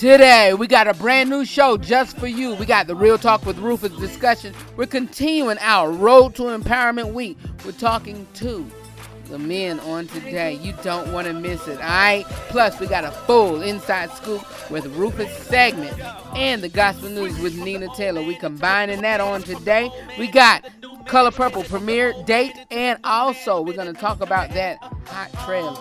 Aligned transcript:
Today, 0.00 0.54
we 0.54 0.66
got 0.66 0.88
a 0.88 0.94
brand 0.94 1.28
new 1.28 1.44
show 1.44 1.76
just 1.76 2.16
for 2.16 2.26
you. 2.26 2.54
We 2.54 2.64
got 2.64 2.86
the 2.86 2.94
Real 2.94 3.18
Talk 3.18 3.44
with 3.44 3.58
Rufus 3.58 3.92
discussion. 3.98 4.54
We're 4.74 4.86
continuing 4.86 5.58
our 5.60 5.92
Road 5.92 6.34
to 6.36 6.44
Empowerment 6.44 7.12
Week. 7.12 7.36
We're 7.66 7.72
talking 7.72 8.26
to 8.36 8.66
the 9.26 9.38
men 9.38 9.78
on 9.80 10.06
today. 10.06 10.54
You 10.54 10.72
don't 10.82 11.12
want 11.12 11.26
to 11.26 11.34
miss 11.34 11.68
it, 11.68 11.76
all 11.76 11.86
right? 11.86 12.24
Plus, 12.48 12.80
we 12.80 12.86
got 12.86 13.04
a 13.04 13.10
full 13.10 13.60
inside 13.60 14.10
scoop 14.12 14.42
with 14.70 14.86
Rufus 14.96 15.30
segment 15.36 15.92
and 16.34 16.62
the 16.62 16.70
gospel 16.70 17.10
news 17.10 17.38
with 17.38 17.58
Nina 17.58 17.88
Taylor. 17.94 18.22
We 18.22 18.36
combining 18.36 19.02
that 19.02 19.20
on 19.20 19.42
today. 19.42 19.90
We 20.18 20.28
got 20.28 20.66
Color 21.08 21.32
Purple 21.32 21.64
premiere 21.64 22.14
date, 22.24 22.56
and 22.70 22.98
also 23.04 23.60
we're 23.60 23.76
going 23.76 23.92
to 23.92 24.00
talk 24.00 24.22
about 24.22 24.48
that 24.54 24.78
hot 25.10 25.32
trailer 25.44 25.74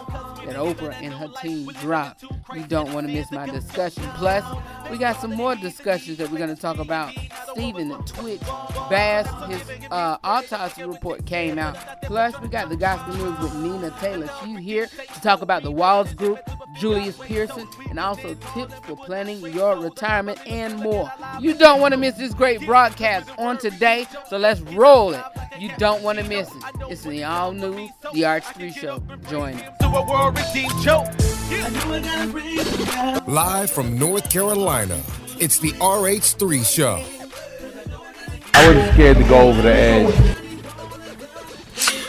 that 0.45 0.55
Oprah 0.55 0.93
and 1.01 1.13
her 1.13 1.27
team 1.41 1.67
dropped. 1.81 2.23
You 2.55 2.63
don't 2.65 2.93
want 2.93 3.07
to 3.07 3.13
miss 3.13 3.31
my 3.31 3.47
discussion. 3.47 4.03
Plus, 4.15 4.43
we 4.89 4.97
got 4.97 5.19
some 5.21 5.33
more 5.33 5.55
discussions 5.55 6.17
that 6.17 6.31
we're 6.31 6.37
going 6.37 6.53
to 6.53 6.59
talk 6.59 6.79
about. 6.79 7.13
Stephen 7.51 7.91
Twitch 8.05 8.41
Boss, 8.41 9.49
his 9.49 9.61
uh, 9.91 10.17
autopsy 10.23 10.83
report 10.83 11.25
came 11.25 11.59
out. 11.59 11.77
Plus, 12.03 12.39
we 12.41 12.47
got 12.47 12.69
the 12.69 12.77
gospel 12.77 13.15
news 13.15 13.39
with 13.39 13.55
Nina 13.55 13.91
Taylor. 13.99 14.29
She's 14.43 14.59
here 14.59 14.87
to 14.87 15.21
talk 15.21 15.41
about 15.41 15.63
the 15.63 15.71
Walls 15.71 16.13
Group, 16.13 16.39
Julius 16.75 17.17
Pearson, 17.17 17.67
and 17.89 17.99
also 17.99 18.35
tips 18.53 18.73
for 18.83 18.95
planning 18.95 19.39
your 19.53 19.77
retirement 19.77 20.39
and 20.47 20.77
more. 20.77 21.11
You 21.39 21.53
don't 21.53 21.81
want 21.81 21.93
to 21.93 21.99
miss 21.99 22.15
this 22.15 22.33
great 22.33 22.65
broadcast 22.65 23.29
on 23.37 23.57
today, 23.57 24.07
so 24.29 24.37
let's 24.37 24.61
roll 24.61 25.13
it. 25.13 25.23
You 25.59 25.69
don't 25.77 26.01
want 26.03 26.17
to 26.19 26.23
miss 26.23 26.49
it. 26.49 26.63
It's 26.89 27.03
the 27.03 27.23
all 27.23 27.51
new 27.51 27.89
The 28.13 28.21
RH3 28.21 28.73
Show. 28.73 29.03
Join 29.27 29.55
us. 29.55 29.79
Live 33.27 33.71
from 33.71 33.97
North 33.97 34.29
Carolina, 34.29 35.01
it's 35.39 35.59
the 35.59 35.71
RH3 35.73 36.65
Show. 36.65 37.03
I 38.53 38.67
wasn't 38.67 38.93
scared 38.93 39.17
to 39.17 39.23
go 39.23 39.49
over 39.49 39.61
the 39.61 39.73
edge. 39.73 40.13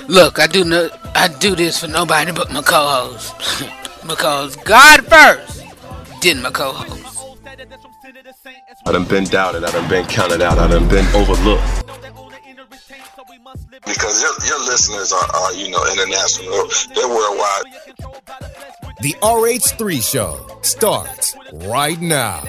Look, 0.08 0.38
I 0.38 0.46
do 0.46 0.64
no, 0.64 0.88
I 1.14 1.28
do 1.28 1.54
this 1.54 1.78
for 1.80 1.88
nobody 1.88 2.32
but 2.32 2.50
my 2.52 2.62
co-host. 2.62 3.34
because 4.06 4.56
God 4.56 5.06
first, 5.06 5.64
then 6.22 6.42
my 6.42 6.50
co-host. 6.50 7.00
I 8.86 8.92
done 8.92 9.04
been 9.04 9.24
doubted, 9.24 9.64
I 9.64 9.70
done 9.70 9.88
been 9.88 10.06
counted 10.06 10.42
out, 10.42 10.58
I 10.58 10.68
done 10.68 10.88
been 10.88 11.06
overlooked. 11.14 11.84
Because 13.84 14.22
your, 14.22 14.32
your 14.46 14.60
listeners 14.66 15.12
are, 15.12 15.28
are, 15.34 15.52
you 15.54 15.70
know, 15.70 15.84
international, 15.90 16.68
they're 16.94 17.08
worldwide. 17.08 17.64
The 19.00 19.14
RH3 19.22 20.02
show 20.02 20.58
starts 20.62 21.36
right 21.52 22.00
now. 22.00 22.42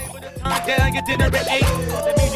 Down 0.67 0.93
your 0.93 1.03
dinner 1.03 1.25
at 1.25 1.47
eight. 1.49 2.31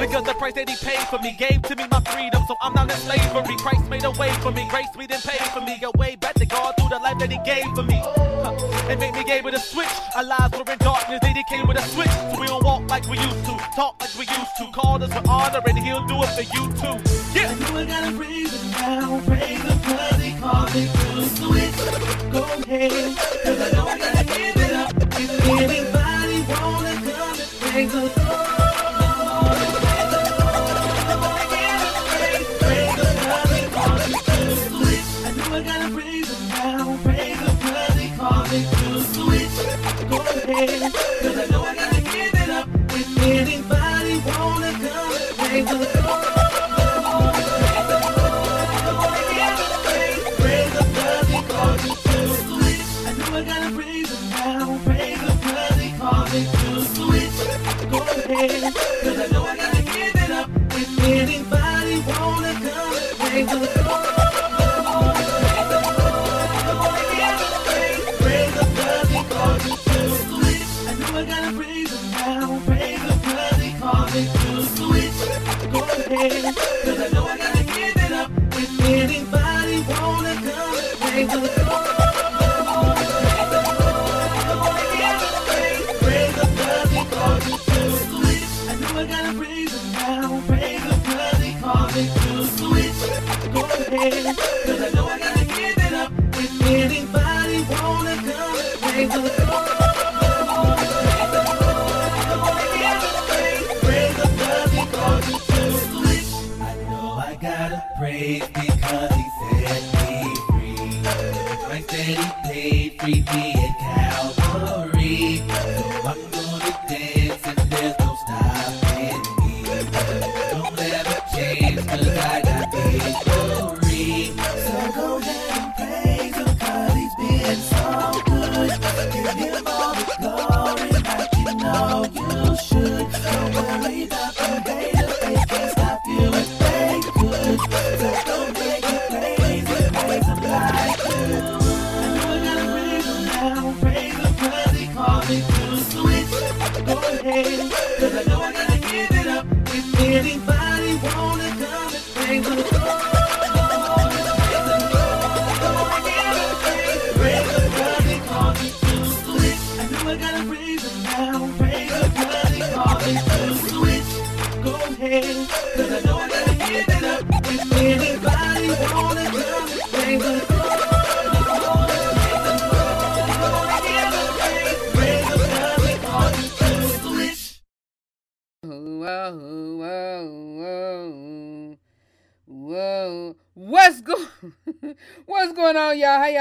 Because 0.00 0.24
the 0.24 0.34
price 0.34 0.54
that 0.54 0.68
he 0.68 0.76
paid 0.76 1.06
for 1.08 1.18
me 1.18 1.36
gave 1.38 1.62
to 1.62 1.76
me 1.76 1.86
my 1.90 2.00
freedom, 2.00 2.42
so 2.48 2.56
I'm 2.60 2.74
not 2.74 2.90
in 2.90 2.96
slavery. 2.96 3.56
Christ 3.58 3.88
made 3.88 4.04
a 4.04 4.10
way 4.12 4.32
for 4.40 4.50
me, 4.50 4.66
grace 4.68 4.86
me 4.96 5.06
then 5.06 5.20
paid 5.20 5.46
for 5.52 5.60
me. 5.60 5.78
A 5.82 5.90
way 5.98 6.16
back 6.16 6.34
to 6.34 6.46
God 6.46 6.74
through 6.78 6.88
the 6.88 6.98
life 6.98 7.18
that 7.18 7.30
he 7.30 7.38
gave 7.44 7.64
for 7.74 7.82
me. 7.82 8.31
And 8.44 8.98
made 8.98 9.14
me 9.14 9.24
able 9.32 9.50
to 9.52 9.58
switch. 9.60 9.88
Our 10.16 10.24
lives 10.24 10.58
were 10.58 10.72
in 10.72 10.78
darkness, 10.78 11.20
then 11.22 11.36
he 11.36 11.44
came 11.48 11.66
with 11.66 11.78
a 11.78 11.82
switch. 11.82 12.10
So 12.10 12.40
we 12.40 12.46
don't 12.46 12.64
walk 12.64 12.88
like 12.90 13.06
we 13.08 13.18
used 13.18 13.44
to, 13.46 13.56
talk 13.76 14.00
like 14.00 14.14
we 14.14 14.26
used 14.26 14.56
to. 14.58 14.70
Call 14.72 15.02
us 15.02 15.14
with 15.14 15.28
honor, 15.28 15.62
and 15.64 15.78
he'll 15.78 16.06
do 16.06 16.22
it 16.22 16.30
for 16.36 16.42
you 16.42 16.64
too. 16.80 16.96
Yeah. 17.38 17.50
I 17.50 17.54
know 17.54 17.78
I 17.78 17.84
gotta 17.84 18.16
praise 18.16 18.52
him 18.52 18.70
now, 18.72 19.20
praise 19.26 19.62
him 19.62 19.78
cause 19.80 20.20
he 20.22 20.32
called 20.38 20.74
me 20.74 20.86
to 20.86 21.22
switch. 21.38 22.32
Go 22.32 22.42
ahead, 22.42 23.16
cause 23.44 23.60
I 23.60 23.82
I 23.82 23.98
gotta 23.98 24.24
give 24.24 24.56
it 24.56 24.72
up. 24.72 24.92
If 24.96 25.48
anybody 25.48 26.38
wanna 26.50 26.94
come 26.94 27.38
and 27.38 27.50
praise 27.60 27.92
the 27.92 28.31
Cause 40.52 41.38
I 41.38 41.46
know 41.50 41.62
I 41.64 41.74
gotta 41.74 42.00
give 42.02 42.34
it 42.34 42.50
up. 42.50 42.68
If 42.90 43.22
anybody 43.22 44.18
wanna 44.26 44.72
come 44.72 45.12
praise 45.38 45.64
the. 45.66 46.22
Cause 59.02 59.18
I 59.18 59.26
know 59.32 59.44
I 59.44 59.56
gotta 59.56 59.82
give 59.82 60.16
it 60.16 60.30
up. 60.32 60.50
Anybody 61.02 61.98
wanna 62.08 62.52
come 62.54 62.96
and 62.96 63.48
praise 63.48 63.81
paid, 113.02 113.51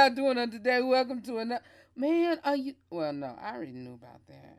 y'all? 0.02 0.16
Doing 0.16 0.38
on 0.40 0.50
today? 0.50 0.82
Welcome 0.82 1.22
to 1.24 1.38
another 1.38 1.64
Man, 1.96 2.40
are 2.44 2.56
you 2.56 2.74
well 2.90 3.14
no, 3.14 3.38
I 3.40 3.54
already 3.56 3.74
knew 3.74 3.94
about 3.94 4.26
that. 4.28 4.58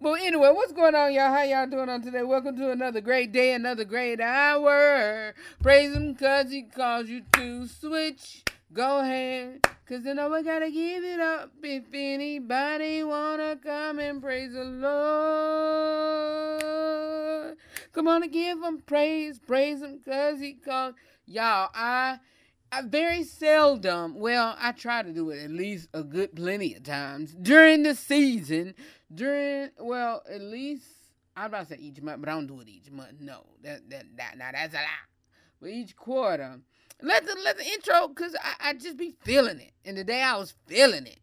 But 0.00 0.20
anyway, 0.22 0.50
what's 0.52 0.72
going 0.72 0.96
on, 0.96 1.12
y'all? 1.12 1.32
How 1.32 1.42
y'all 1.44 1.68
doing 1.68 1.88
on 1.88 2.02
today? 2.02 2.24
Welcome 2.24 2.56
to 2.56 2.72
another 2.72 3.00
great 3.00 3.30
day, 3.32 3.52
another 3.52 3.84
great 3.84 4.20
hour. 4.20 5.32
Praise 5.62 5.94
him 5.94 6.16
cause 6.16 6.50
he 6.50 6.62
calls 6.62 7.08
you 7.08 7.22
to 7.34 7.68
switch. 7.68 8.42
Go 8.72 8.98
ahead. 9.00 9.64
Cause 9.86 10.04
you 10.04 10.14
know 10.14 10.28
we 10.28 10.42
gotta 10.42 10.70
give 10.70 11.04
it 11.04 11.20
up 11.20 11.52
if 11.62 11.84
anybody 11.92 13.04
wanna 13.04 13.58
come 13.62 14.00
and 14.00 14.20
praise 14.20 14.54
the 14.54 14.64
Lord. 14.64 14.96
Come 17.92 18.08
on 18.08 18.24
and 18.24 18.32
give 18.32 18.60
him 18.60 18.82
praise, 18.84 19.38
praise 19.38 19.82
him 19.82 20.00
cause 20.04 20.40
he 20.40 20.54
called. 20.54 20.96
Y'all, 21.26 21.68
I 21.74 22.18
I 22.72 22.82
very 22.82 23.24
seldom, 23.24 24.14
well, 24.20 24.54
I 24.58 24.70
try 24.72 25.02
to 25.02 25.12
do 25.12 25.30
it 25.30 25.42
at 25.42 25.50
least 25.50 25.88
a 25.92 26.04
good 26.04 26.36
plenty 26.36 26.74
of 26.74 26.84
times 26.84 27.34
during 27.34 27.82
the 27.82 27.96
season. 27.96 28.74
During, 29.12 29.70
well, 29.78 30.22
at 30.32 30.40
least, 30.40 30.86
I'm 31.36 31.46
about 31.46 31.68
to 31.68 31.74
say 31.74 31.80
each 31.80 32.00
month, 32.00 32.20
but 32.20 32.28
I 32.28 32.32
don't 32.32 32.46
do 32.46 32.60
it 32.60 32.68
each 32.68 32.90
month. 32.90 33.14
No, 33.18 33.44
that, 33.62 33.90
that, 33.90 34.04
that, 34.16 34.38
now 34.38 34.50
that's 34.52 34.74
a 34.74 34.76
lot. 34.76 34.86
But 35.60 35.70
each 35.70 35.96
quarter, 35.96 36.60
let 37.02 37.26
the, 37.26 37.36
let 37.44 37.58
the 37.58 37.66
intro, 37.66 38.06
because 38.06 38.36
I, 38.36 38.70
I 38.70 38.72
just 38.74 38.96
be 38.96 39.14
feeling 39.24 39.58
it. 39.58 39.72
And 39.84 39.96
today 39.96 40.22
I 40.22 40.36
was 40.36 40.54
feeling 40.66 41.06
it. 41.06 41.18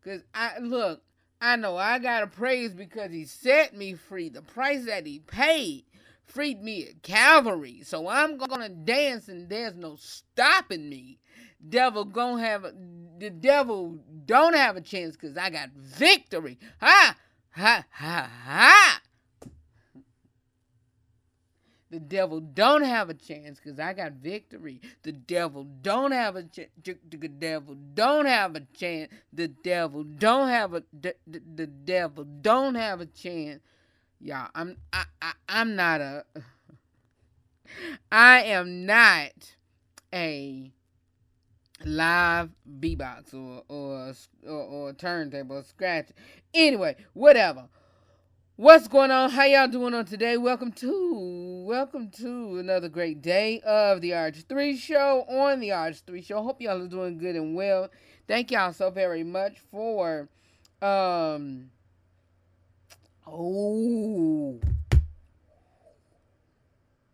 Because 0.00 0.22
I, 0.32 0.60
look, 0.60 1.02
I 1.40 1.56
know 1.56 1.76
I 1.76 1.98
got 1.98 2.20
to 2.20 2.28
praise 2.28 2.72
because 2.72 3.10
he 3.10 3.24
set 3.24 3.76
me 3.76 3.94
free. 3.94 4.28
The 4.28 4.42
price 4.42 4.84
that 4.86 5.06
he 5.06 5.18
paid 5.18 5.86
freed 6.26 6.62
me 6.62 6.86
at 6.86 7.02
Calvary. 7.02 7.82
So 7.84 8.08
I'm 8.08 8.38
gonna 8.38 8.68
dance 8.68 9.28
and 9.28 9.48
there's 9.48 9.74
no 9.74 9.96
stopping 9.96 10.88
me. 10.88 11.18
Devil 11.66 12.04
gonna 12.04 12.42
have 12.42 12.64
a, 12.64 12.72
the 13.18 13.30
devil 13.30 13.98
don't 14.26 14.54
have 14.54 14.76
a 14.76 14.80
chance 14.80 15.16
because 15.16 15.36
I 15.36 15.50
got 15.50 15.70
victory. 15.70 16.58
Ha 16.80 17.16
ha 17.50 17.84
ha 17.90 18.30
ha. 18.44 19.00
The 21.90 22.00
devil 22.00 22.40
don't 22.40 22.82
have 22.82 23.08
a 23.08 23.14
chance 23.14 23.60
because 23.62 23.78
I 23.78 23.92
got 23.92 24.14
victory. 24.14 24.80
The 25.04 25.12
devil 25.12 25.62
don't 25.62 26.10
have 26.10 26.34
a 26.34 26.42
chance. 26.42 26.70
The 26.82 27.28
devil 27.28 27.76
don't 27.94 28.26
have 28.26 28.56
a 28.56 28.62
chance. 28.76 29.12
The 29.32 29.46
devil 29.46 30.02
don't 30.02 30.48
have 30.48 30.74
a. 30.74 30.82
The, 30.92 31.14
the, 31.24 31.40
the 31.54 31.66
devil 31.68 32.24
don't 32.24 32.74
have 32.74 33.00
a 33.00 33.06
chance 33.06 33.60
y'all. 34.24 34.48
I'm 34.54 34.76
I, 34.92 35.04
I 35.20 35.32
I'm 35.48 35.76
not 35.76 36.00
a 36.00 36.24
I 38.12 38.42
am 38.44 38.86
not 38.86 39.54
a 40.12 40.72
live 41.84 42.50
beatbox 42.80 43.34
or 43.34 43.62
or 43.68 44.14
or, 44.48 44.62
or 44.62 44.92
turntable 44.94 45.62
scratch. 45.62 46.08
Anyway, 46.54 46.96
whatever. 47.12 47.68
What's 48.56 48.86
going 48.86 49.10
on? 49.10 49.30
How 49.30 49.44
y'all 49.44 49.68
doing 49.68 49.94
on 49.94 50.04
today? 50.06 50.36
Welcome 50.36 50.72
to 50.72 51.64
welcome 51.66 52.08
to 52.18 52.58
another 52.58 52.88
great 52.88 53.20
day 53.20 53.60
of 53.60 54.00
the 54.00 54.12
RH3 54.12 54.78
show 54.78 55.24
on 55.28 55.60
the 55.60 55.70
RH3 55.70 56.24
show. 56.24 56.42
Hope 56.42 56.62
y'all 56.62 56.80
are 56.80 56.88
doing 56.88 57.18
good 57.18 57.36
and 57.36 57.54
well. 57.54 57.90
Thank 58.26 58.52
y'all 58.52 58.72
so 58.72 58.90
very 58.90 59.24
much 59.24 59.58
for 59.70 60.28
um 60.80 61.70
Oh. 63.26 64.60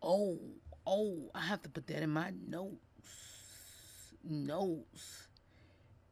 Oh. 0.01 0.39
Oh. 0.85 1.31
I 1.33 1.39
have 1.39 1.61
to 1.61 1.69
put 1.69 1.87
that 1.87 2.01
in 2.01 2.09
my 2.09 2.33
notes. 2.47 2.75
Notes. 4.23 5.27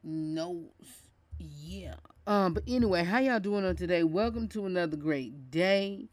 Notes. 0.02 1.02
Yeah. 1.38 1.96
Um, 2.26 2.54
but 2.54 2.64
anyway, 2.66 3.04
how 3.04 3.20
y'all 3.20 3.42
doing 3.42 3.66
on 3.66 3.76
today? 3.76 4.04
Welcome 4.04 4.48
to 4.50 4.66
another 4.66 4.96
great 4.96 5.52
day, 5.52 6.08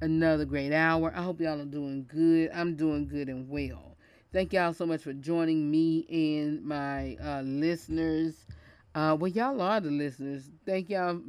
another 0.00 0.44
great 0.44 0.72
hour. 0.72 1.12
I 1.14 1.22
hope 1.22 1.40
y'all 1.40 1.60
are 1.60 1.64
doing 1.64 2.06
good. 2.08 2.50
I'm 2.54 2.76
doing 2.76 3.08
good 3.08 3.28
and 3.28 3.48
well. 3.48 3.96
Thank 4.32 4.52
y'all 4.52 4.72
so 4.72 4.86
much 4.86 5.02
for 5.02 5.12
joining 5.14 5.68
me 5.68 6.06
and 6.08 6.64
my 6.64 7.16
uh, 7.20 7.42
listeners 7.42 8.46
uh, 8.94 9.16
well, 9.18 9.30
y'all 9.30 9.60
are 9.62 9.80
the 9.80 9.90
listeners. 9.90 10.50
Thank 10.66 10.90
y'all. 10.90 11.20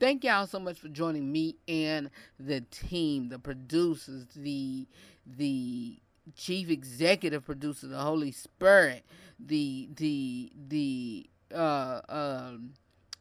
Thank 0.00 0.24
y'all 0.24 0.46
so 0.46 0.58
much 0.58 0.78
for 0.78 0.88
joining 0.88 1.30
me 1.30 1.56
and 1.66 2.10
the 2.40 2.62
team, 2.62 3.28
the 3.28 3.38
producers, 3.38 4.26
the 4.34 4.86
the 5.26 5.98
chief 6.34 6.70
executive 6.70 7.44
producer, 7.44 7.88
the 7.88 7.98
Holy 7.98 8.32
Spirit, 8.32 9.04
the 9.38 9.88
the 9.96 10.50
the 10.68 11.30
uh 11.54 12.00
um 12.08 12.72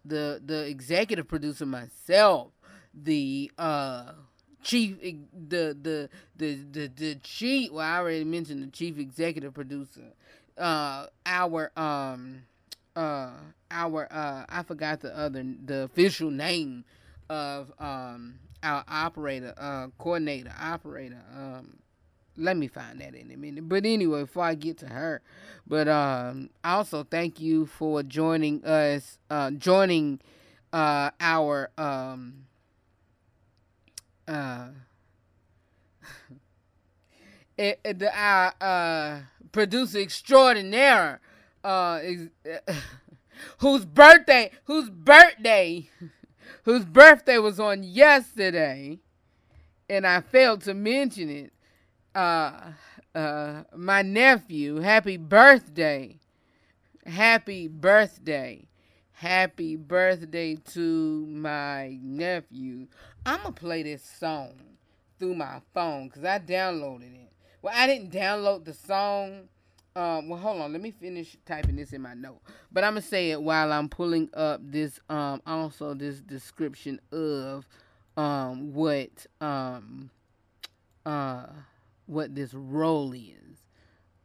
the 0.05 0.41
the 0.45 0.65
executive 0.67 1.27
producer 1.27 1.65
myself, 1.65 2.51
the 2.93 3.51
uh 3.57 4.13
chief 4.63 4.97
the 5.01 5.77
the 5.81 6.09
the 6.37 6.55
the, 6.71 6.87
the 6.87 7.15
chief. 7.15 7.71
Well, 7.71 7.85
I 7.85 7.97
already 7.97 8.23
mentioned 8.23 8.63
the 8.63 8.67
chief 8.67 8.97
executive 8.97 9.53
producer. 9.53 10.13
Uh, 10.57 11.07
our 11.25 11.71
um 11.77 12.43
uh 12.97 13.29
our 13.69 14.07
uh 14.11 14.45
I 14.49 14.63
forgot 14.63 15.01
the 15.01 15.15
other 15.15 15.45
the 15.65 15.83
official 15.83 16.31
name 16.31 16.83
of 17.29 17.71
um 17.79 18.39
our 18.63 18.83
operator 18.87 19.53
uh 19.57 19.87
coordinator 19.99 20.53
operator 20.59 21.21
um 21.35 21.77
let 22.39 22.55
me 22.55 22.67
find 22.67 23.01
that 23.01 23.15
in 23.15 23.31
a 23.31 23.35
minute. 23.35 23.67
But 23.67 23.83
anyway, 23.83 24.21
before 24.21 24.43
I 24.43 24.53
get 24.53 24.77
to 24.79 24.87
her, 24.87 25.21
but 25.65 25.87
um 25.87 26.49
also 26.63 27.03
thank 27.03 27.39
you 27.39 27.65
for 27.65 28.03
joining 28.03 28.63
us 28.65 29.19
uh 29.29 29.51
joining 29.51 30.19
uh 30.73 31.11
our 31.19 31.69
um 31.77 32.45
uh 34.27 34.69
it, 37.57 37.79
it, 37.85 37.99
the 37.99 38.19
our 38.19 38.53
uh 38.59 39.19
producer 39.51 39.99
extraordinaire 39.99 41.21
uh, 41.63 42.01
whose 43.59 43.85
birthday, 43.85 44.51
whose 44.65 44.89
birthday, 44.89 45.89
whose 46.63 46.85
birthday 46.85 47.37
was 47.37 47.59
on 47.59 47.83
yesterday, 47.83 48.99
and 49.89 50.05
I 50.05 50.21
failed 50.21 50.61
to 50.63 50.73
mention 50.73 51.29
it. 51.29 51.53
Uh, 52.13 52.71
uh, 53.13 53.63
my 53.75 54.01
nephew, 54.01 54.77
happy 54.77 55.17
birthday, 55.17 56.19
happy 57.05 57.67
birthday, 57.67 58.67
happy 59.11 59.75
birthday 59.75 60.55
to 60.55 61.25
my 61.27 61.97
nephew. 62.01 62.87
I'm 63.25 63.41
gonna 63.41 63.53
play 63.53 63.83
this 63.83 64.03
song 64.03 64.53
through 65.19 65.35
my 65.35 65.61
phone 65.73 66.07
because 66.07 66.23
I 66.23 66.39
downloaded 66.39 67.13
it. 67.13 67.31
Well, 67.61 67.73
I 67.75 67.87
didn't 67.87 68.11
download 68.11 68.65
the 68.65 68.73
song 68.73 69.49
um, 69.97 70.29
well, 70.29 70.39
hold 70.39 70.61
on. 70.61 70.71
Let 70.71 70.81
me 70.81 70.91
finish 70.91 71.35
typing 71.45 71.75
this 71.75 71.91
in 71.91 72.03
my 72.03 72.13
note. 72.13 72.39
But 72.71 72.83
I'm 72.83 72.91
gonna 72.91 73.01
say 73.01 73.31
it 73.31 73.41
while 73.41 73.73
I'm 73.73 73.89
pulling 73.89 74.29
up 74.35 74.61
this. 74.63 74.99
Um, 75.09 75.41
also 75.47 75.95
this 75.95 76.21
description 76.21 76.99
of 77.11 77.67
um 78.15 78.73
what 78.73 79.25
um 79.41 80.11
uh 81.05 81.47
what 82.05 82.35
this 82.35 82.53
role 82.53 83.13
is. 83.13 83.63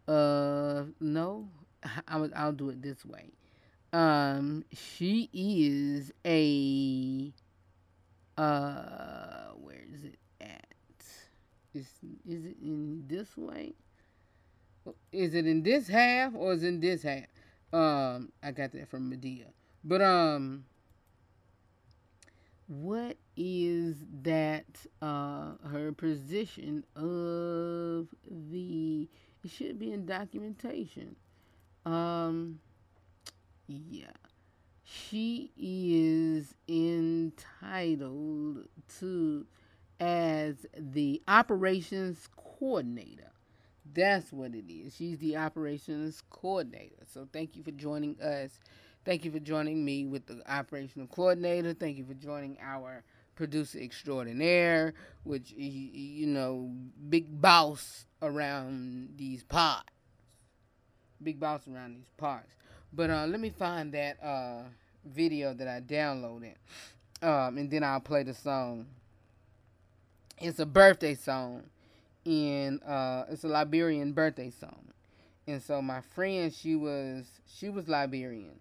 Uh, 0.07 0.85
no, 1.01 1.49
I'll 2.09 2.31
I'll 2.37 2.53
do 2.53 2.69
it 2.69 2.83
this 2.83 3.05
way. 3.05 3.31
Um, 3.95 4.65
she 4.73 5.31
is 5.33 6.13
a 6.27 7.33
uh, 8.37 9.53
where 9.57 9.85
is 9.91 10.05
it 10.05 10.19
at? 10.41 10.67
Is 11.75 11.89
is 12.29 12.45
it 12.45 12.57
in 12.63 13.05
this 13.07 13.37
way? 13.39 13.73
Is 15.13 15.35
it 15.35 15.47
in 15.47 15.63
this 15.63 15.89
half 15.89 16.35
or 16.35 16.53
is 16.53 16.63
it 16.63 16.69
in 16.69 16.81
this 16.81 17.03
half? 17.03 17.25
Um, 17.73 18.33
I 18.43 18.51
got 18.51 18.73
that 18.73 18.89
from 18.89 19.09
Medea. 19.09 19.47
But 19.85 20.03
um, 20.03 20.65
what 22.67 23.17
is 23.37 23.97
that? 24.23 24.65
Uh, 25.01 25.53
her 25.71 25.93
position 25.93 26.85
of 26.97 28.09
the? 28.31 29.09
It 29.45 29.51
should 29.51 29.79
be 29.79 29.93
in 29.93 30.07
documentation. 30.07 31.17
Um, 31.85 32.61
yeah, 33.67 34.13
she 34.85 35.51
is 35.57 36.55
entitled 36.69 38.69
to 39.01 39.47
as 39.99 40.67
the 40.77 41.23
operations 41.27 42.29
coordinator 42.37 43.32
that's 43.95 44.33
what 44.33 44.55
it 44.55 44.71
is. 44.73 44.95
She's 44.95 45.19
the 45.19 45.37
operations 45.37 46.23
coordinator. 46.31 47.05
So 47.13 47.29
thank 47.33 47.57
you 47.57 47.63
for 47.63 47.71
joining 47.71 48.21
us. 48.21 48.59
Thank 49.05 49.25
you 49.25 49.33
for 49.33 49.41
joining 49.41 49.85
me 49.85 50.07
with 50.07 50.27
the 50.27 50.43
operational 50.51 51.09
coordinator. 51.09 51.75
Thank 51.75 51.99
you 51.99 52.05
for 52.05 52.15
joining 52.15 52.57
our 52.63 53.03
producer 53.35 53.79
extraordinaire, 53.79 54.95
which 55.25 55.53
you 55.53 56.27
know, 56.27 56.71
big 57.09 57.41
boss 57.41 58.07
around 58.21 59.15
these 59.17 59.43
parts. 59.43 59.89
Big 61.23 61.41
boss 61.41 61.67
around 61.69 61.95
these 61.97 62.11
parts. 62.17 62.55
But 62.93 63.11
uh, 63.11 63.27
let 63.27 63.41
me 63.41 63.51
find 63.51 63.93
that 63.95 64.23
uh, 64.23 64.63
video 65.05 65.55
that 65.55 65.67
I 65.67 65.81
downloaded, 65.81 66.55
um, 67.23 67.59
and 67.59 67.71
then 67.71 67.83
I'll 67.83 68.01
play 68.01 68.23
the 68.23 68.35
song. 68.35 68.87
It's 70.39 70.59
a 70.59 70.67
birthday 70.67 71.15
song 71.15 71.63
in 72.25 72.81
uh, 72.83 73.27
it's 73.31 73.45
a 73.45 73.49
Liberian 73.49 74.13
birthday 74.13 74.51
song, 74.51 74.93
and 75.47 75.63
so 75.63 75.83
my 75.83 76.01
friend, 76.01 76.53
she 76.53 76.77
was 76.77 77.27
she 77.47 77.69
was 77.69 77.89
Liberian, 77.89 78.61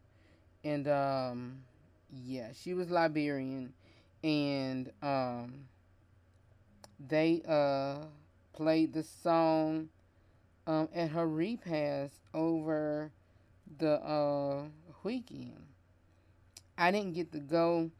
and 0.64 0.88
um, 0.88 1.64
yeah, 2.12 2.50
she 2.54 2.74
was 2.74 2.90
Liberian, 2.92 3.74
and 4.24 4.92
um, 5.02 5.66
they 7.00 7.42
uh 7.48 8.06
played 8.54 8.94
the 8.94 9.04
song 9.04 9.90
um 10.68 10.90
at 10.96 11.10
her 11.12 11.28
repast 11.28 12.16
over 12.34 13.12
the 13.80 13.94
uh 14.04 14.64
weekend. 15.04 15.66
I 16.78 16.92
didn't 16.92 17.14
get 17.14 17.32
to 17.32 17.40
go. 17.40 17.92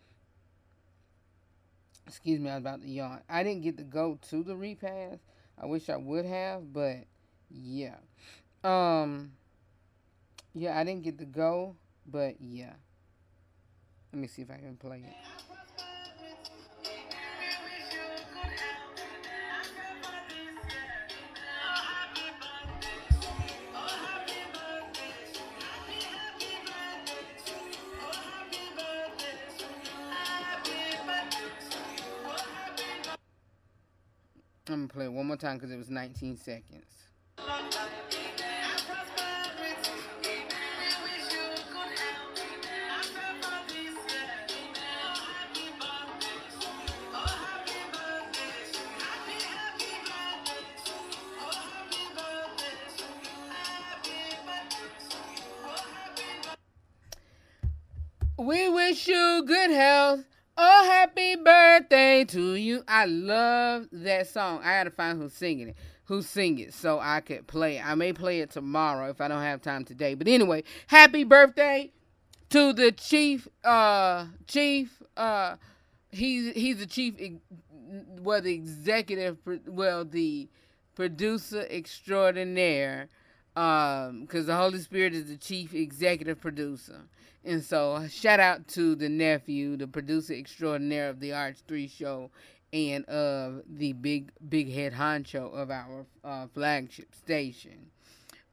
Excuse 2.08 2.40
me, 2.40 2.50
I 2.50 2.56
was 2.56 2.62
about 2.62 2.82
to 2.82 2.88
yawn. 2.88 3.22
I 3.30 3.44
didn't 3.44 3.64
get 3.64 3.78
to 3.78 3.84
go 3.84 4.20
to 4.30 4.44
the 4.44 4.56
repast. 4.56 5.22
I 5.58 5.66
wish 5.66 5.90
I 5.90 5.98
would 5.98 6.26
have, 6.26 6.74
but 6.74 6.98
yeah. 7.50 7.96
Um 8.64 9.34
yeah, 10.54 10.78
I 10.78 10.84
didn't 10.84 11.04
get 11.04 11.18
to 11.20 11.26
go, 11.26 11.76
but 12.06 12.36
yeah. 12.40 12.74
Let 14.12 14.20
me 14.20 14.28
see 14.28 14.42
if 14.42 14.52
I 14.52 14.58
can 14.58 14.76
play 14.76 15.06
it. 15.08 15.31
I'm 34.72 34.88
gonna 34.88 34.94
play 34.94 35.06
it 35.06 35.12
one 35.12 35.28
more 35.28 35.38
time 35.38 35.58
because 35.58 35.72
it 35.72 35.78
was 35.78 35.90
19 35.90 36.38
seconds. 36.38 37.01
That 64.22 64.32
song. 64.32 64.60
I 64.64 64.78
gotta 64.78 64.92
find 64.92 65.20
who's 65.20 65.34
singing 65.34 65.70
it. 65.70 65.76
Who 66.06 66.22
sing 66.22 66.60
it 66.60 66.74
so 66.74 67.00
I 67.00 67.22
could 67.22 67.48
play 67.48 67.78
it. 67.78 67.86
I 67.86 67.96
may 67.96 68.14
play 68.14 68.42
it 68.42 68.52
tomorrow 68.52 69.10
if 69.10 69.22
I 69.22 69.28
don't 69.28 69.42
have 69.42 69.62
time 69.62 69.86
today. 69.86 70.14
But 70.14 70.28
anyway, 70.28 70.64
happy 70.88 71.24
birthday 71.24 71.92
to 72.50 72.74
the 72.74 72.92
chief 72.92 73.48
uh 73.64 74.26
chief 74.46 75.02
uh 75.16 75.56
he's 76.12 76.54
he's 76.54 76.78
the 76.78 76.86
chief 76.86 77.16
well 78.20 78.42
the 78.42 78.54
executive 78.54 79.38
well 79.66 80.04
the 80.04 80.50
producer 80.94 81.66
extraordinaire 81.70 83.08
um 83.56 84.22
because 84.22 84.48
the 84.48 84.56
holy 84.56 84.80
spirit 84.80 85.14
is 85.14 85.30
the 85.30 85.38
chief 85.38 85.74
executive 85.74 86.42
producer 86.42 87.02
and 87.46 87.64
so 87.64 88.06
shout 88.10 88.42
out 88.42 88.68
to 88.68 88.96
the 88.96 89.08
nephew 89.08 89.78
the 89.78 89.88
producer 89.88 90.34
extraordinaire 90.34 91.10
of 91.10 91.22
the 91.22 91.30
rh3 91.30 91.90
show 91.90 92.30
and 92.74 93.06
of 93.06 93.64
the 93.68 93.94
big 93.94 94.32
big 94.48 94.72
head 94.72 94.94
honcho 94.94 95.54
of 95.54 95.70
our 95.72 96.06
uh, 96.24 96.48
flagship 96.54 97.14
station. 97.16 97.92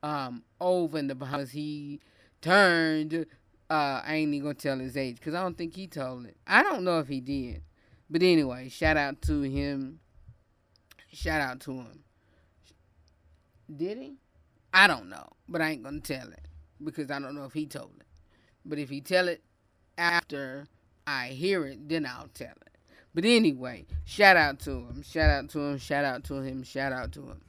Um 0.03 0.45
over 0.61 0.99
in 0.99 1.09
the 1.09 1.15
bahamas 1.15 1.51
he 1.51 2.01
turned 2.41 3.27
uh 3.69 4.01
i 4.05 4.15
ain't 4.15 4.33
even 4.33 4.45
gonna 4.45 4.55
tell 4.55 4.79
his 4.79 4.97
age 4.97 5.17
because 5.17 5.35
i 5.35 5.43
don't 5.43 5.59
think 5.59 5.75
he 5.75 5.87
told 5.87 6.27
it. 6.27 6.37
I 6.47 6.63
don't 6.63 6.85
know 6.85 7.01
if 7.01 7.09
he 7.09 7.21
did. 7.21 7.63
But 8.11 8.23
anyway 8.23 8.69
shout 8.69 8.97
out 8.97 9.21
to 9.23 9.43
him. 9.43 10.01
Shout 11.13 11.41
out 11.41 11.61
to 11.61 11.73
him. 11.73 12.05
Did 13.75 13.99
he? 13.99 14.17
I 14.73 14.87
don't 14.87 15.09
know, 15.09 15.29
but 15.49 15.61
I 15.61 15.71
ain't 15.71 15.83
gonna 15.83 16.01
tell 16.01 16.29
it 16.29 16.47
because 16.83 17.11
I 17.11 17.19
don't 17.19 17.35
know 17.35 17.45
if 17.45 17.53
he 17.53 17.67
told 17.67 17.93
it. 18.01 18.07
But 18.65 18.79
if 18.79 18.89
he 18.91 19.01
tell 19.01 19.29
it 19.29 19.43
after 19.97 20.67
I 21.07 21.29
hear 21.29 21.67
it, 21.67 21.89
then 21.89 22.07
I'll 22.07 22.29
tell 22.35 22.55
it. 22.67 22.78
But 23.15 23.25
anyway, 23.25 23.87
shout 24.05 24.37
out 24.37 24.61
to 24.61 24.71
him, 24.71 25.03
shout 25.03 25.31
out 25.31 25.49
to 25.51 25.61
him, 25.61 25.79
shout 25.79 26.05
out 26.05 26.25
to 26.25 26.35
him, 26.35 26.63
shout 26.63 26.93
out 26.93 27.13
to 27.13 27.23
him. 27.23 27.41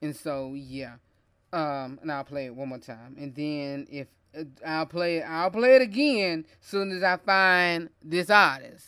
And 0.00 0.14
so 0.14 0.54
yeah, 0.54 0.94
um, 1.52 1.98
and 2.02 2.10
I'll 2.10 2.24
play 2.24 2.46
it 2.46 2.54
one 2.54 2.68
more 2.68 2.78
time, 2.78 3.16
and 3.18 3.34
then 3.34 3.86
if 3.90 4.08
uh, 4.38 4.44
I'll 4.66 4.86
play 4.86 5.18
it, 5.18 5.22
I'll 5.22 5.50
play 5.50 5.76
it 5.76 5.82
again 5.82 6.46
soon 6.60 6.92
as 6.92 7.02
I 7.02 7.16
find 7.16 7.90
this 8.02 8.30
artist. 8.30 8.86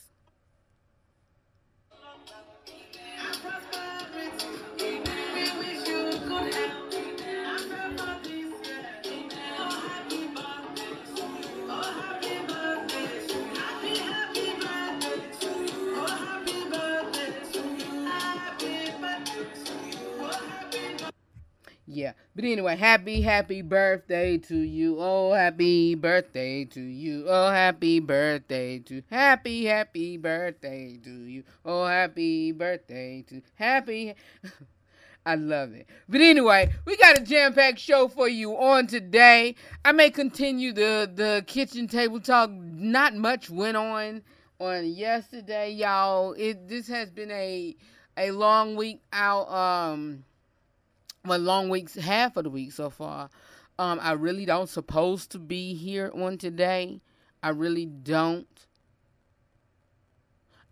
Yeah. 21.93 22.13
But 22.37 22.45
anyway, 22.45 22.77
happy, 22.77 23.21
happy 23.21 23.63
birthday 23.63 24.39
to 24.39 24.57
you. 24.57 24.99
Oh, 25.01 25.33
happy 25.33 25.97
birthday 25.97 26.65
to 26.67 26.81
you. 26.81 27.25
Oh, 27.27 27.51
happy 27.51 27.99
birthday 27.99 28.79
to 28.79 29.03
happy, 29.11 29.65
happy 29.65 30.17
birthday 30.17 31.01
to 31.03 31.11
you. 31.11 31.43
Oh, 31.65 31.85
happy 31.85 32.53
birthday 32.53 33.25
to 33.27 33.43
happy. 33.57 34.15
I 35.27 35.35
love 35.35 35.73
it. 35.73 35.89
But 36.09 36.21
anyway, 36.21 36.73
we 36.85 36.97
got 36.97 37.17
a 37.17 37.25
jam-packed 37.25 37.81
show 37.81 38.07
for 38.07 38.29
you 38.29 38.53
on 38.53 38.87
today. 38.87 39.57
I 39.85 39.91
may 39.91 40.11
continue 40.11 40.73
the 40.73 41.11
the 41.13 41.43
kitchen 41.49 41.89
table 41.89 42.21
talk. 42.21 42.51
Not 42.53 43.17
much 43.17 43.51
went 43.51 43.77
on 43.77 44.23
on 44.61 44.87
yesterday, 44.87 45.73
y'all. 45.73 46.35
It 46.35 46.69
this 46.69 46.87
has 46.87 47.11
been 47.11 47.33
a 47.33 47.75
a 48.17 48.31
long 48.31 48.77
week 48.77 49.03
out 49.13 49.51
um 49.51 50.23
well, 51.25 51.39
long 51.39 51.69
weeks, 51.69 51.95
half 51.95 52.37
of 52.37 52.45
the 52.45 52.51
week 52.51 52.73
so 52.73 52.91
far. 52.91 53.31
Um, 53.79 53.99
I 54.03 54.13
really 54.13 54.45
don't 54.45 54.69
supposed 54.69 55.31
to 55.33 55.39
be 55.39 55.75
here 55.75 56.11
on 56.15 56.39
today. 56.39 57.01
I 57.43 57.51
really 57.51 57.87
don't. 57.87 58.47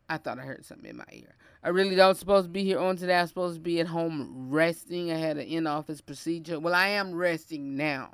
I 0.09 0.17
thought 0.17 0.39
I 0.39 0.43
heard 0.43 0.65
something 0.65 0.91
in 0.91 0.97
my 0.97 1.05
ear. 1.13 1.35
I 1.63 1.71
really 1.71 1.97
don't 1.97 2.17
supposed 2.17 2.47
to 2.47 2.51
be 2.51 2.65
here 2.65 2.79
on 2.79 2.97
today. 2.97 3.19
I'm 3.19 3.27
supposed 3.27 3.57
to 3.57 3.61
be 3.61 3.81
at 3.81 3.87
home 3.87 4.49
resting. 4.49 5.11
I 5.11 5.17
had 5.17 5.37
an 5.39 5.47
in-office 5.47 6.01
procedure. 6.01 6.61
Well, 6.61 6.75
I 6.75 6.89
am 6.89 7.15
resting 7.15 7.77
now. 7.77 8.11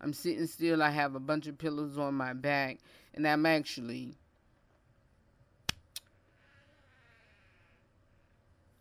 I'm 0.00 0.12
sitting 0.12 0.46
still. 0.46 0.82
I 0.82 0.90
have 0.90 1.14
a 1.14 1.20
bunch 1.20 1.46
of 1.46 1.58
pillows 1.58 1.98
on 1.98 2.14
my 2.14 2.32
back, 2.32 2.78
and 3.14 3.26
I'm 3.26 3.46
actually. 3.46 4.14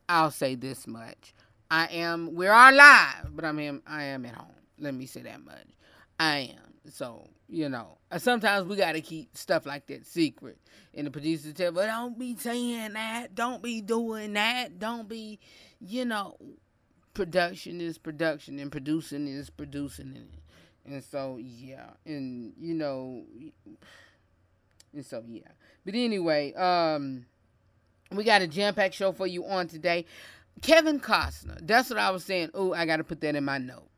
I'll 0.08 0.32
say 0.32 0.56
this 0.56 0.86
much. 0.86 1.34
I 1.70 1.88
am. 1.88 2.36
We 2.36 2.48
are 2.48 2.72
live, 2.72 3.36
but 3.36 3.46
I'm. 3.46 3.60
Am, 3.60 3.82
I 3.88 4.04
am 4.04 4.26
at 4.26 4.36
home. 4.36 4.48
Let 4.80 4.94
me 4.94 5.06
say 5.06 5.22
that 5.22 5.44
much. 5.44 5.68
I 6.20 6.54
am. 6.56 6.92
So 6.92 7.28
you 7.48 7.70
know, 7.70 7.98
uh, 8.12 8.18
sometimes 8.18 8.68
we 8.68 8.76
gotta 8.76 9.02
keep 9.02 9.36
stuff 9.38 9.66
like 9.66 9.88
that 9.88 10.06
secret. 10.06 10.58
And 10.94 11.08
the 11.08 11.12
producers 11.12 11.54
tell, 11.54 11.72
but 11.72 11.88
don't 11.88 12.18
be 12.18 12.36
saying 12.38 12.94
that. 12.94 13.36
Don't 13.36 13.62
be 13.62 13.82
doing 13.82 14.34
that. 14.34 14.80
Don't 14.80 15.10
be, 15.10 15.40
you 15.80 16.06
know, 16.06 16.38
production 17.14 17.82
is 17.82 17.98
production, 17.98 18.60
and 18.60 18.72
producing 18.72 19.28
is 19.28 19.50
producing, 19.50 20.14
and 20.16 20.30
and 20.86 21.04
so 21.04 21.38
yeah, 21.42 21.90
and 22.06 22.54
you 22.58 22.74
know, 22.74 23.24
and 24.94 25.06
so 25.06 25.24
yeah. 25.28 25.50
But 25.86 25.96
anyway, 25.96 26.54
um, 26.54 27.26
we 28.12 28.24
got 28.24 28.42
a 28.42 28.48
jam 28.48 28.74
packed 28.74 28.96
show 28.96 29.12
for 29.12 29.28
you 29.28 29.46
on 29.46 29.68
today. 29.68 30.06
Kevin 30.62 31.00
Costner. 31.00 31.58
That's 31.62 31.90
what 31.90 32.00
I 32.00 32.10
was 32.12 32.24
saying. 32.24 32.52
Oh, 32.54 32.74
I 32.74 32.86
got 32.86 32.98
to 32.98 33.04
put 33.04 33.22
that 33.22 33.36
in 33.36 33.44
my 33.44 33.58
notes. 33.58 33.90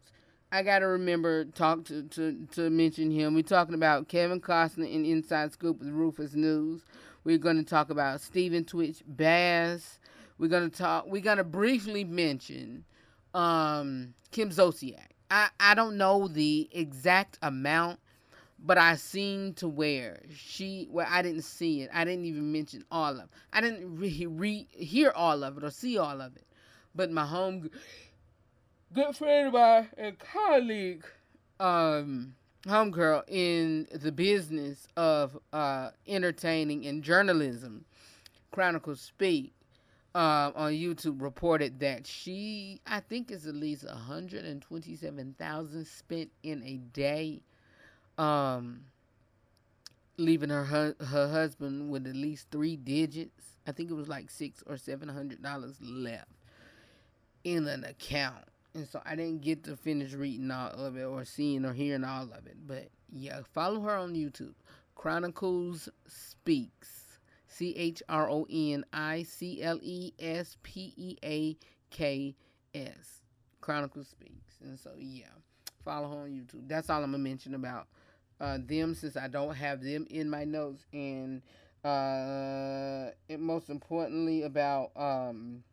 I 0.51 0.63
got 0.63 0.79
to 0.79 0.87
remember 0.87 1.45
talk 1.45 1.85
to, 1.85 2.03
to 2.03 2.47
to 2.53 2.69
mention 2.69 3.11
him. 3.11 3.35
We're 3.35 3.43
talking 3.43 3.75
about 3.75 4.07
Kevin 4.07 4.39
Costner 4.39 4.89
in 4.89 5.05
Inside 5.05 5.51
Scoop 5.51 5.79
with 5.79 5.89
Rufus 5.89 6.33
News. 6.33 6.83
We're 7.23 7.37
going 7.37 7.57
to 7.57 7.63
talk 7.63 7.89
about 7.89 8.21
Stephen 8.21 8.63
Twitch 8.63 9.03
Boss. 9.05 9.99
We're 10.37 10.47
going 10.47 10.69
to 10.69 10.77
talk. 10.77 11.05
We're 11.07 11.21
going 11.21 11.37
to 11.37 11.43
briefly 11.43 12.05
mention 12.05 12.85
um, 13.33 14.13
Kim 14.31 14.49
Zolciak. 14.49 15.07
I 15.29 15.49
I 15.59 15.75
don't 15.75 15.97
know 15.97 16.29
the 16.29 16.69
exact 16.71 17.37
amount, 17.41 17.99
but 18.57 18.77
I 18.77 18.95
seen 18.95 19.53
to 19.55 19.67
where 19.67 20.21
she 20.33 20.87
well 20.89 21.07
I 21.09 21.21
didn't 21.21 21.41
see 21.41 21.81
it. 21.81 21.89
I 21.93 22.05
didn't 22.05 22.23
even 22.23 22.53
mention 22.53 22.85
all 22.89 23.11
of. 23.11 23.25
It. 23.25 23.29
I 23.51 23.59
didn't 23.59 23.97
re, 23.97 24.25
re 24.29 24.67
hear 24.71 25.11
all 25.13 25.43
of 25.43 25.57
it 25.57 25.63
or 25.65 25.71
see 25.71 25.97
all 25.97 26.21
of 26.21 26.37
it 26.37 26.46
but 26.97 27.11
my 27.11 27.25
home 27.25 27.69
good 28.93 29.15
friend 29.15 29.47
of 29.47 29.53
mine 29.53 29.87
and 29.97 30.17
colleague 30.19 31.05
um, 31.59 32.35
homegirl 32.65 33.23
in 33.27 33.87
the 33.91 34.11
business 34.11 34.87
of 34.97 35.37
uh, 35.53 35.89
entertaining 36.07 36.85
and 36.85 37.03
journalism, 37.03 37.85
Chronicles 38.51 39.01
Speak, 39.01 39.53
uh, 40.15 40.51
on 40.55 40.71
YouTube 40.73 41.21
reported 41.21 41.79
that 41.79 42.07
she, 42.07 42.81
I 42.87 42.99
think, 43.01 43.31
is 43.31 43.45
at 43.47 43.55
least 43.55 43.85
127,000 43.85 45.87
spent 45.87 46.31
in 46.43 46.63
a 46.63 46.77
day, 46.77 47.41
um, 48.17 48.81
leaving 50.17 50.49
her 50.49 50.65
hu- 50.65 51.05
her 51.05 51.29
husband 51.29 51.89
with 51.89 52.07
at 52.07 52.15
least 52.15 52.47
three 52.51 52.75
digits. 52.75 53.43
I 53.67 53.71
think 53.71 53.91
it 53.91 53.95
was 53.95 54.07
like 54.07 54.29
six 54.29 54.63
or 54.65 54.77
seven 54.77 55.09
hundred 55.09 55.43
dollars 55.43 55.75
left 55.81 56.29
in 57.47 57.65
an 57.67 57.85
account. 57.85 58.43
And 58.73 58.85
so 58.87 59.01
I 59.05 59.15
didn't 59.15 59.41
get 59.41 59.63
to 59.63 59.77
finish 59.77 60.13
reading 60.13 60.51
all 60.51 60.71
of 60.71 60.97
it 60.97 61.03
or 61.03 61.23
seeing 61.23 61.63
or 61.65 61.73
hearing 61.73 62.03
all 62.03 62.23
of 62.23 62.45
it. 62.45 62.57
But 62.67 62.89
yeah, 63.09 63.39
follow 63.53 63.79
her 63.81 63.95
on 63.95 64.13
YouTube. 64.13 64.53
Chronicles 64.95 65.87
Speaks. 66.07 67.19
C 67.47 67.73
H 67.75 68.03
R 68.09 68.29
O 68.29 68.45
N 68.51 68.85
I 68.91 69.23
C 69.23 69.63
L 69.63 69.79
E 69.81 70.11
S 70.19 70.57
P 70.61 70.93
E 70.97 71.17
A 71.23 71.57
K 71.89 72.35
S. 72.75 73.21
Chronicles 73.61 74.09
Speaks. 74.09 74.55
And 74.61 74.77
so 74.77 74.91
yeah, 74.99 75.25
follow 75.85 76.09
her 76.09 76.23
on 76.23 76.29
YouTube. 76.29 76.67
That's 76.67 76.89
all 76.89 77.03
I'm 77.03 77.11
gonna 77.11 77.19
mention 77.19 77.55
about 77.55 77.87
uh, 78.41 78.57
them 78.63 78.93
since 78.93 79.15
I 79.15 79.29
don't 79.29 79.55
have 79.55 79.81
them 79.81 80.05
in 80.09 80.29
my 80.29 80.43
notes. 80.43 80.85
And 80.91 81.41
uh, 81.85 83.11
and 83.29 83.41
most 83.41 83.69
importantly 83.69 84.43
about 84.43 84.91
um, 84.97 85.63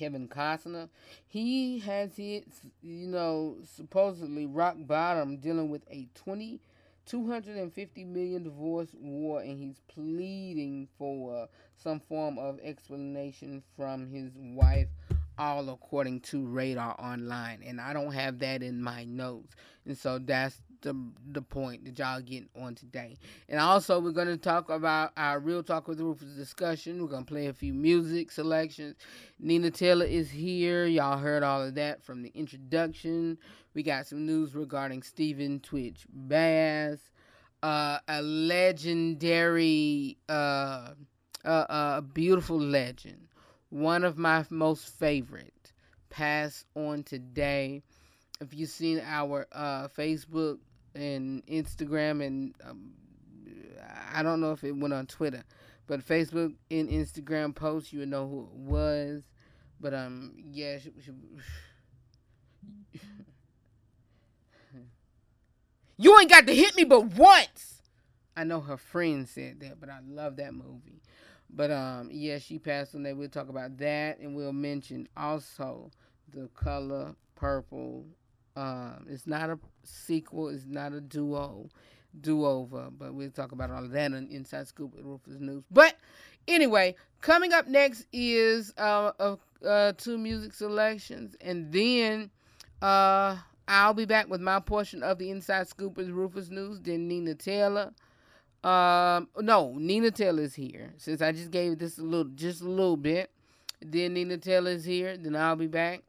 Kevin 0.00 0.28
Costner. 0.28 0.88
He 1.28 1.78
has 1.80 2.16
hit, 2.16 2.46
you 2.82 3.06
know, 3.06 3.56
supposedly 3.76 4.46
rock 4.46 4.76
bottom 4.78 5.36
dealing 5.36 5.68
with 5.68 5.82
a 5.90 6.08
20, 6.14 6.58
250 7.04 8.04
million 8.04 8.42
divorce 8.42 8.88
war, 8.98 9.42
and 9.42 9.58
he's 9.58 9.82
pleading 9.88 10.88
for 10.96 11.48
some 11.76 12.00
form 12.00 12.38
of 12.38 12.58
explanation 12.62 13.62
from 13.76 14.08
his 14.08 14.32
wife, 14.38 14.88
all 15.36 15.68
according 15.68 16.20
to 16.20 16.46
Radar 16.46 16.98
Online. 16.98 17.62
And 17.62 17.78
I 17.78 17.92
don't 17.92 18.12
have 18.12 18.38
that 18.38 18.62
in 18.62 18.82
my 18.82 19.04
notes. 19.04 19.54
And 19.84 19.98
so 19.98 20.18
that's 20.18 20.62
the 20.82 20.94
the 21.32 21.42
point 21.42 21.84
that 21.84 21.98
y'all 21.98 22.20
getting 22.20 22.48
on 22.60 22.74
today. 22.74 23.18
And 23.48 23.60
also 23.60 24.00
we're 24.00 24.12
gonna 24.12 24.36
talk 24.36 24.70
about 24.70 25.12
our 25.16 25.38
real 25.40 25.62
talk 25.62 25.88
with 25.88 26.00
Rufus 26.00 26.30
discussion. 26.30 27.02
We're 27.02 27.08
gonna 27.08 27.24
play 27.24 27.46
a 27.46 27.52
few 27.52 27.74
music 27.74 28.30
selections. 28.30 28.96
Nina 29.38 29.70
Taylor 29.70 30.06
is 30.06 30.30
here. 30.30 30.86
Y'all 30.86 31.18
heard 31.18 31.42
all 31.42 31.62
of 31.62 31.74
that 31.74 32.02
from 32.02 32.22
the 32.22 32.30
introduction. 32.34 33.38
We 33.74 33.82
got 33.82 34.06
some 34.06 34.26
news 34.26 34.54
regarding 34.54 35.02
Stephen 35.02 35.60
Twitch 35.60 36.04
Boss, 36.12 36.98
uh, 37.62 37.98
a 38.08 38.20
legendary, 38.22 40.16
uh, 40.28 40.90
a 41.44 42.02
beautiful 42.12 42.58
legend, 42.58 43.28
one 43.68 44.04
of 44.04 44.18
my 44.18 44.44
most 44.50 44.88
favorite, 44.98 45.72
passed 46.08 46.66
on 46.74 47.04
today. 47.04 47.82
If 48.40 48.54
you've 48.54 48.70
seen 48.70 49.00
our 49.04 49.46
uh, 49.52 49.88
Facebook 49.88 50.58
and 50.94 51.44
Instagram 51.46 52.24
and 52.24 52.54
um, 52.64 52.92
I 54.12 54.22
don't 54.22 54.40
know 54.40 54.52
if 54.52 54.64
it 54.64 54.72
went 54.72 54.94
on 54.94 55.06
Twitter, 55.06 55.44
but 55.86 56.06
Facebook 56.06 56.54
and 56.70 56.88
Instagram 56.88 57.54
posts, 57.54 57.92
you 57.92 58.00
would 58.00 58.08
know 58.08 58.28
who 58.28 58.42
it 58.42 58.52
was. 58.52 59.22
But 59.80 59.94
um, 59.94 60.34
yeah, 60.36 60.78
she, 60.78 60.92
she, 61.02 61.12
you 65.96 66.18
ain't 66.18 66.30
got 66.30 66.46
to 66.46 66.54
hit 66.54 66.76
me 66.76 66.84
but 66.84 67.06
once. 67.06 67.82
I 68.36 68.44
know 68.44 68.60
her 68.60 68.76
friend 68.76 69.28
said 69.28 69.60
that, 69.60 69.80
but 69.80 69.88
I 69.88 69.98
love 70.06 70.36
that 70.36 70.54
movie. 70.54 71.02
But 71.48 71.70
um, 71.70 72.10
yeah, 72.12 72.38
she 72.38 72.58
passed 72.58 72.94
on 72.94 73.02
that. 73.04 73.16
We'll 73.16 73.28
talk 73.28 73.48
about 73.48 73.78
that, 73.78 74.18
and 74.20 74.36
we'll 74.36 74.52
mention 74.52 75.08
also 75.16 75.90
the 76.32 76.48
color 76.54 77.16
purple 77.34 78.04
um, 78.56 79.06
it's 79.08 79.26
not 79.26 79.50
a 79.50 79.58
sequel. 79.84 80.48
It's 80.48 80.66
not 80.66 80.92
a 80.92 81.00
duo, 81.00 81.68
do 82.20 82.44
over. 82.44 82.88
But 82.90 83.14
we'll 83.14 83.30
talk 83.30 83.52
about 83.52 83.70
all 83.70 83.84
of 83.84 83.90
that 83.92 84.12
on 84.12 84.28
Inside 84.30 84.68
Scoop 84.68 84.94
with 84.94 85.04
Rufus 85.04 85.40
News. 85.40 85.64
But 85.70 85.96
anyway, 86.48 86.96
coming 87.20 87.52
up 87.52 87.68
next 87.68 88.06
is 88.12 88.72
uh, 88.78 89.12
uh, 89.18 89.36
uh, 89.64 89.92
two 89.96 90.18
music 90.18 90.52
selections, 90.52 91.36
and 91.40 91.72
then 91.72 92.30
uh, 92.82 93.36
I'll 93.68 93.94
be 93.94 94.06
back 94.06 94.28
with 94.28 94.40
my 94.40 94.60
portion 94.60 95.02
of 95.02 95.18
the 95.18 95.30
Inside 95.30 95.68
Scoop 95.68 95.96
with 95.96 96.08
Rufus 96.08 96.50
News. 96.50 96.80
Then 96.80 97.08
Nina 97.08 97.34
Taylor. 97.34 97.92
Um, 98.62 99.28
no, 99.38 99.74
Nina 99.78 100.10
Taylor 100.10 100.42
is 100.42 100.54
here. 100.54 100.92
Since 100.98 101.22
I 101.22 101.32
just 101.32 101.50
gave 101.50 101.78
this 101.78 101.98
a 101.98 102.02
little, 102.02 102.30
just 102.34 102.60
a 102.60 102.68
little 102.68 102.96
bit. 102.96 103.30
Then 103.80 104.12
Nina 104.12 104.36
Taylor 104.36 104.72
is 104.72 104.84
here. 104.84 105.16
Then 105.16 105.34
I'll 105.34 105.56
be 105.56 105.66
back 105.66 106.02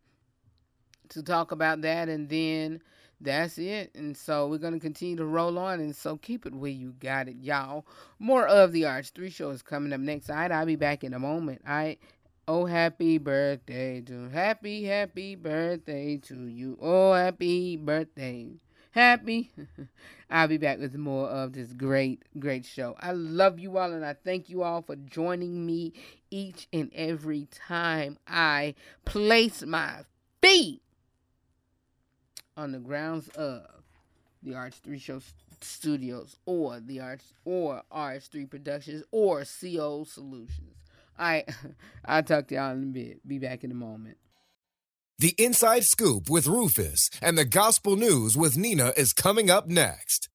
to 1.12 1.24
talk 1.24 1.52
about 1.52 1.82
that, 1.82 2.10
and 2.10 2.30
then 2.30 2.82
that's 3.22 3.58
it. 3.58 3.92
And 3.96 4.18
so 4.18 4.48
we're 4.48 4.58
going 4.58 4.74
to 4.74 4.80
continue 4.80 5.16
to 5.18 5.26
roll 5.26 5.58
on. 5.58 5.80
And 5.80 5.96
so 5.96 6.18
keep 6.18 6.46
it 6.46 6.54
where 6.54 6.72
you 6.72 6.94
got 7.00 7.28
it, 7.28 7.38
y'all. 7.40 7.86
More 8.20 8.48
of 8.48 8.72
the 8.72 8.84
RH3 8.84 9.32
show 9.32 9.50
is 9.52 9.62
coming 9.62 9.94
up 9.94 10.00
next. 10.00 10.30
All 10.30 10.36
right, 10.36 10.52
I'll 10.52 10.66
be 10.66 10.76
back 10.76 11.04
in 11.04 11.14
a 11.14 11.20
moment. 11.20 11.62
Right. 11.66 12.00
Oh, 12.48 12.66
happy 12.66 13.18
birthday 13.18 14.02
to 14.02 14.30
happy, 14.30 14.84
happy 14.84 15.36
birthday 15.36 16.18
to 16.18 16.48
you. 16.48 16.78
Oh, 16.82 17.14
happy 17.14 17.78
birthday. 17.78 18.56
Happy. 18.90 19.52
I'll 20.30 20.48
be 20.48 20.58
back 20.58 20.80
with 20.80 20.96
more 20.96 21.30
of 21.30 21.54
this 21.54 21.72
great, 21.72 22.24
great 22.40 22.66
show. 22.66 22.96
I 23.00 23.12
love 23.14 23.60
you 23.60 23.78
all 23.78 23.94
and 23.94 24.04
I 24.04 24.16
thank 24.26 24.50
you 24.50 24.64
all 24.64 24.82
for 24.82 24.96
joining 24.96 25.66
me 25.66 25.94
each 26.30 26.68
and 26.74 26.92
every 26.94 27.48
time 27.52 28.18
I 28.28 28.76
place 29.06 29.64
my 29.64 30.04
feet 30.42 30.82
on 32.58 32.72
the 32.72 32.80
grounds 32.80 33.28
of 33.30 33.64
the 34.44 34.52
RH3 34.52 35.02
Show 35.02 35.22
Studios 35.62 36.36
or 36.46 36.80
the 36.80 37.00
RH 37.00 37.18
or 37.46 37.84
RH3 37.94 38.50
Productions 38.50 39.04
or 39.12 39.44
CO 39.44 40.04
Solutions. 40.04 40.76
All 41.20 41.28
right, 41.28 41.50
I'll 42.06 42.24
talk 42.24 42.48
to 42.48 42.56
y'all 42.56 42.72
in 42.72 42.84
a 42.84 42.86
bit. 42.88 43.28
Be 43.28 43.40
back 43.40 43.64
in 43.64 43.72
a 43.72 43.76
moment. 43.76 44.18
The 45.20 45.36
Inside 45.38 45.84
Scoop 45.84 46.30
with 46.30 46.48
Rufus 46.48 47.10
and 47.22 47.38
the 47.38 47.46
Gospel 47.46 47.96
News 47.96 48.36
with 48.36 48.58
Nina 48.58 48.92
is 48.98 49.14
coming 49.14 49.52
up 49.52 49.68
next. 49.68 50.30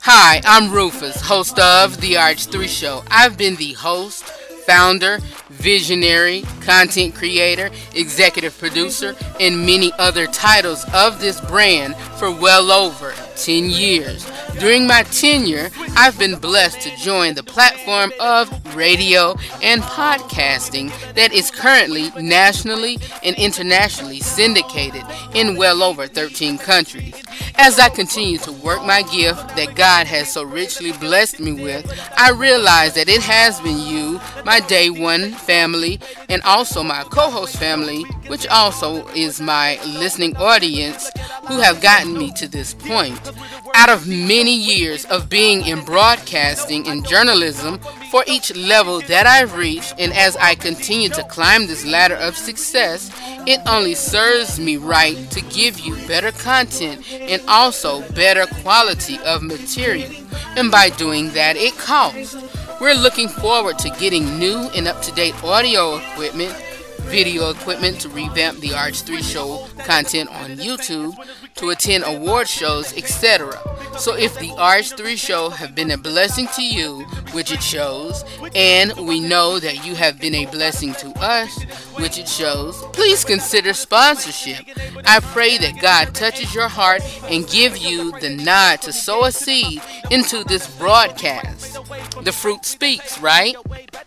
Hi, 0.00 0.42
I'm 0.44 0.70
Rufus, 0.72 1.20
host 1.20 1.58
of 1.58 2.00
The 2.00 2.14
RH3 2.14 2.68
Show. 2.68 3.04
I've 3.08 3.38
been 3.38 3.56
the 3.56 3.72
host 3.72 4.24
founder, 4.66 5.18
visionary, 5.50 6.42
content 6.62 7.14
creator, 7.14 7.70
executive 7.94 8.56
producer, 8.58 9.14
and 9.40 9.64
many 9.64 9.92
other 9.98 10.26
titles 10.26 10.84
of 10.92 11.20
this 11.20 11.40
brand 11.42 11.96
for 12.18 12.30
well 12.30 12.70
over 12.70 13.14
10 13.36 13.70
years. 13.70 14.30
During 14.58 14.86
my 14.86 15.02
tenure, 15.04 15.70
I've 15.96 16.18
been 16.18 16.38
blessed 16.38 16.80
to 16.82 16.96
join 16.96 17.34
the 17.34 17.42
platform 17.42 18.12
of 18.20 18.76
radio 18.76 19.36
and 19.62 19.82
podcasting 19.82 20.92
that 21.14 21.32
is 21.32 21.50
currently 21.50 22.10
nationally 22.20 22.98
and 23.22 23.36
internationally 23.36 24.20
syndicated 24.20 25.04
in 25.34 25.56
well 25.56 25.82
over 25.82 26.06
13 26.06 26.58
countries. 26.58 27.14
As 27.56 27.78
I 27.78 27.88
continue 27.88 28.38
to 28.38 28.52
work 28.52 28.84
my 28.84 29.02
gift 29.02 29.56
that 29.56 29.74
God 29.74 30.06
has 30.06 30.32
so 30.32 30.42
richly 30.42 30.92
blessed 30.92 31.40
me 31.40 31.52
with, 31.52 31.86
I 32.16 32.30
realize 32.30 32.94
that 32.94 33.08
it 33.08 33.22
has 33.22 33.60
been 33.60 33.78
you, 33.78 34.20
my 34.44 34.60
day 34.60 34.90
one 34.90 35.32
family, 35.32 36.00
and 36.28 36.42
also 36.42 36.82
my 36.82 37.04
co 37.04 37.30
host 37.30 37.56
family, 37.56 38.02
which 38.26 38.46
also 38.48 39.06
is 39.08 39.40
my 39.40 39.80
listening 39.84 40.36
audience, 40.36 41.10
who 41.46 41.58
have 41.58 41.80
gotten 41.80 42.16
me 42.16 42.32
to 42.32 42.48
this 42.48 42.74
point. 42.74 43.23
Out 43.74 43.88
of 43.88 44.06
many 44.06 44.54
years 44.54 45.04
of 45.06 45.28
being 45.28 45.66
in 45.66 45.84
broadcasting 45.84 46.86
and 46.88 47.06
journalism, 47.06 47.78
for 48.10 48.24
each 48.26 48.54
level 48.54 49.00
that 49.02 49.26
I've 49.26 49.54
reached, 49.56 49.94
and 49.98 50.12
as 50.12 50.36
I 50.36 50.54
continue 50.54 51.08
to 51.10 51.24
climb 51.24 51.66
this 51.66 51.84
ladder 51.84 52.16
of 52.16 52.36
success, 52.36 53.10
it 53.46 53.60
only 53.66 53.94
serves 53.94 54.60
me 54.60 54.76
right 54.76 55.16
to 55.30 55.40
give 55.42 55.80
you 55.80 55.96
better 56.06 56.32
content 56.32 57.04
and 57.12 57.42
also 57.48 58.08
better 58.12 58.46
quality 58.62 59.18
of 59.24 59.42
material. 59.42 60.10
And 60.56 60.70
by 60.70 60.90
doing 60.90 61.30
that, 61.30 61.56
it 61.56 61.76
costs. 61.76 62.36
We're 62.80 62.94
looking 62.94 63.28
forward 63.28 63.78
to 63.80 63.90
getting 63.98 64.38
new 64.38 64.58
and 64.74 64.86
up 64.86 65.00
to 65.02 65.12
date 65.12 65.34
audio 65.42 65.96
equipment 65.96 66.54
video 67.14 67.50
equipment 67.50 68.00
to 68.00 68.08
revamp 68.08 68.58
the 68.58 68.70
RH3 68.70 69.22
show 69.22 69.68
content 69.84 70.28
on 70.30 70.56
YouTube, 70.56 71.14
to 71.54 71.70
attend 71.70 72.02
award 72.04 72.48
shows, 72.48 72.92
etc. 72.98 73.56
So 73.96 74.16
if 74.16 74.36
the 74.40 74.48
RH3 74.48 75.16
show 75.16 75.50
have 75.50 75.76
been 75.76 75.92
a 75.92 75.96
blessing 75.96 76.48
to 76.56 76.62
you, 76.62 77.02
which 77.30 77.52
it 77.52 77.62
shows, 77.62 78.24
and 78.56 78.92
we 79.06 79.20
know 79.20 79.60
that 79.60 79.86
you 79.86 79.94
have 79.94 80.18
been 80.18 80.34
a 80.34 80.46
blessing 80.46 80.92
to 80.94 81.10
us, 81.20 81.62
which 81.94 82.18
it 82.18 82.28
shows, 82.28 82.82
please 82.92 83.24
consider 83.24 83.72
sponsorship. 83.72 84.66
I 85.06 85.20
pray 85.20 85.56
that 85.58 85.80
God 85.80 86.16
touches 86.16 86.52
your 86.52 86.68
heart 86.68 87.02
and 87.30 87.46
give 87.46 87.76
you 87.76 88.10
the 88.18 88.30
nod 88.30 88.82
to 88.82 88.92
sow 88.92 89.24
a 89.26 89.30
seed 89.30 89.80
into 90.10 90.42
this 90.42 90.66
broadcast. 90.78 91.78
The 92.24 92.32
fruit 92.32 92.64
speaks, 92.64 93.20
right? 93.20 93.54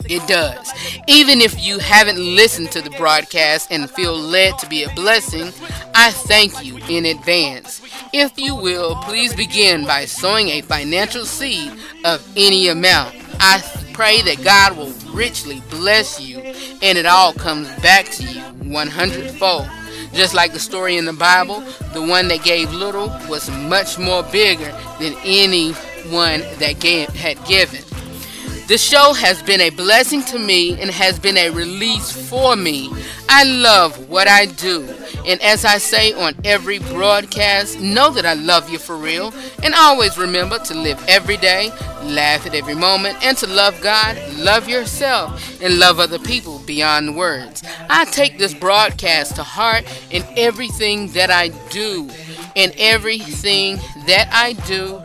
It 0.10 0.28
does. 0.28 0.72
Even 1.08 1.40
if 1.40 1.64
you 1.64 1.80
haven't 1.80 2.18
listened 2.18 2.72
to 2.72 2.82
the 2.82 2.97
broadcast 2.98 3.72
and 3.72 3.90
feel 3.90 4.18
led 4.18 4.58
to 4.60 4.68
be 4.68 4.84
a 4.84 4.94
blessing, 4.94 5.54
I 5.96 6.12
thank 6.12 6.64
you 6.64 6.78
in 6.90 7.06
advance. 7.06 7.82
If 8.14 8.38
you 8.38 8.56
will, 8.56 8.96
please 9.04 9.34
begin 9.34 9.86
by 9.86 10.06
sowing 10.06 10.50
a 10.50 10.62
financial 10.62 11.26
seed 11.26 11.72
of 12.06 12.28
any 12.36 12.68
amount. 12.68 13.16
I 13.40 13.62
pray 13.94 14.22
that 14.24 14.44
God 14.44 14.78
will 14.78 14.94
richly 15.14 15.62
bless 15.70 16.20
you 16.20 16.40
and 16.40 16.98
it 16.98 17.06
all 17.06 17.34
comes 17.34 17.68
back 17.82 18.06
to 18.06 18.24
you 18.24 18.42
100 18.42 19.32
fold. 19.32 19.68
Just 20.14 20.34
like 20.34 20.54
the 20.54 20.60
story 20.60 20.98
in 20.98 21.06
the 21.06 21.14
Bible, 21.14 21.62
the 21.94 22.02
one 22.02 22.28
that 22.30 22.44
gave 22.44 22.72
little 22.74 23.10
was 23.30 23.50
much 23.50 24.00
more 24.00 24.24
bigger 24.24 24.72
than 25.00 25.16
anyone 25.24 26.42
that 26.60 26.78
gave, 26.80 27.10
had 27.10 27.44
given. 27.46 27.82
The 28.68 28.78
show 28.78 29.14
has 29.14 29.42
been 29.42 29.62
a 29.62 29.70
blessing 29.70 30.22
to 30.24 30.38
me 30.38 30.80
and 30.82 30.92
has 30.92 31.18
been 31.18 31.38
a 31.38 31.52
release 31.52 32.12
for 32.30 32.58
me. 32.58 32.92
I 33.30 33.46
love 33.46 34.10
what 34.10 34.28
I 34.28 34.48
do. 34.48 34.84
And 35.26 35.42
as 35.42 35.64
I 35.64 35.78
say 35.78 36.12
on 36.12 36.36
every 36.44 36.80
broadcast, 36.80 37.80
know 37.80 38.12
that 38.12 38.26
I 38.26 38.34
love 38.34 38.70
you 38.70 38.78
for 38.78 38.98
real. 38.98 39.34
And 39.64 39.74
always 39.74 40.18
remember 40.18 40.60
to 40.60 40.74
live 40.74 41.02
every 41.08 41.38
day, 41.38 41.70
laugh 42.04 42.46
at 42.46 42.56
every 42.56 42.76
moment, 42.76 43.24
and 43.24 43.38
to 43.38 43.48
love 43.48 43.80
God, 43.80 44.18
love 44.36 44.68
yourself, 44.68 45.62
and 45.62 45.80
love 45.80 46.02
other 46.02 46.20
people 46.20 46.60
beyond 46.60 47.16
words. 47.16 47.64
I 47.90 48.04
take 48.04 48.38
this 48.38 48.54
broadcast 48.54 49.38
to 49.38 49.44
heart 49.44 49.86
in 50.12 50.26
everything 50.36 51.08
that 51.14 51.32
I 51.32 51.50
do. 51.70 52.10
In 52.56 52.74
everything 52.78 53.78
that 54.08 54.28
I 54.34 54.54
do, 54.68 55.02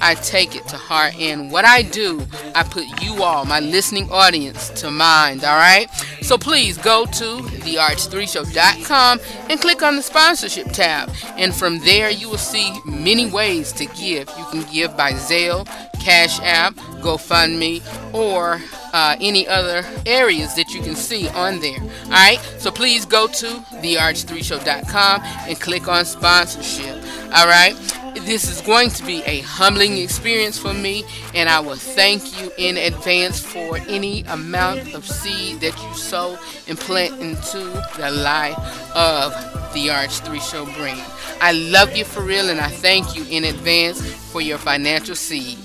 I 0.00 0.14
take 0.14 0.54
it 0.54 0.66
to 0.68 0.76
heart. 0.76 1.18
And 1.18 1.50
what 1.50 1.64
I 1.64 1.82
do, 1.82 2.26
I 2.54 2.62
put 2.62 2.84
you 3.02 3.22
all, 3.22 3.44
my 3.44 3.60
listening 3.60 4.10
audience, 4.10 4.70
to 4.80 4.90
mind. 4.90 5.44
All 5.44 5.56
right? 5.56 5.88
So 6.22 6.36
please 6.38 6.76
go 6.78 7.06
to 7.06 7.24
therh3show.com 7.64 9.20
and 9.48 9.60
click 9.60 9.82
on 9.82 9.96
the 9.96 10.02
sponsorship 10.02 10.72
tab. 10.72 11.10
And 11.36 11.54
from 11.54 11.78
there, 11.80 12.10
you 12.10 12.28
will 12.28 12.38
see 12.38 12.78
many 12.84 13.30
ways 13.30 13.72
to 13.72 13.86
give. 13.86 14.28
You 14.38 14.44
can 14.50 14.72
give 14.72 14.96
by 14.96 15.12
Zelle, 15.12 15.66
Cash 16.00 16.40
App, 16.40 16.74
GoFundMe, 17.02 17.82
or 18.14 18.60
uh, 18.92 19.16
any 19.20 19.46
other 19.46 19.84
areas 20.06 20.54
that 20.54 20.72
you 20.72 20.80
can 20.82 20.94
see 20.94 21.28
on 21.28 21.60
there. 21.60 21.80
All 22.04 22.10
right, 22.10 22.38
so 22.58 22.70
please 22.70 23.04
go 23.04 23.26
to 23.26 23.46
therh3show.com 23.46 25.20
and 25.22 25.60
click 25.60 25.88
on 25.88 26.04
sponsorship. 26.04 26.96
All 27.34 27.46
right, 27.46 27.74
this 28.20 28.50
is 28.50 28.60
going 28.62 28.90
to 28.90 29.04
be 29.04 29.22
a 29.22 29.40
humbling 29.40 29.98
experience 29.98 30.58
for 30.58 30.74
me, 30.74 31.04
and 31.34 31.48
I 31.48 31.60
will 31.60 31.76
thank 31.76 32.40
you 32.40 32.50
in 32.58 32.76
advance 32.76 33.40
for 33.40 33.78
any 33.88 34.22
amount 34.24 34.94
of 34.94 35.06
seed 35.06 35.60
that 35.60 35.80
you 35.82 35.94
sow 35.94 36.38
and 36.66 36.78
plant 36.78 37.20
into 37.20 37.58
the 37.96 38.10
life 38.10 38.58
of 38.94 39.32
the 39.74 39.88
RH3 39.88 40.40
Show 40.40 40.64
brand. 40.76 41.02
I 41.40 41.52
love 41.52 41.96
you 41.96 42.04
for 42.04 42.22
real, 42.22 42.50
and 42.50 42.60
I 42.60 42.68
thank 42.68 43.16
you 43.16 43.24
in 43.30 43.44
advance 43.44 44.02
for 44.30 44.40
your 44.40 44.58
financial 44.58 45.14
seed. 45.14 45.58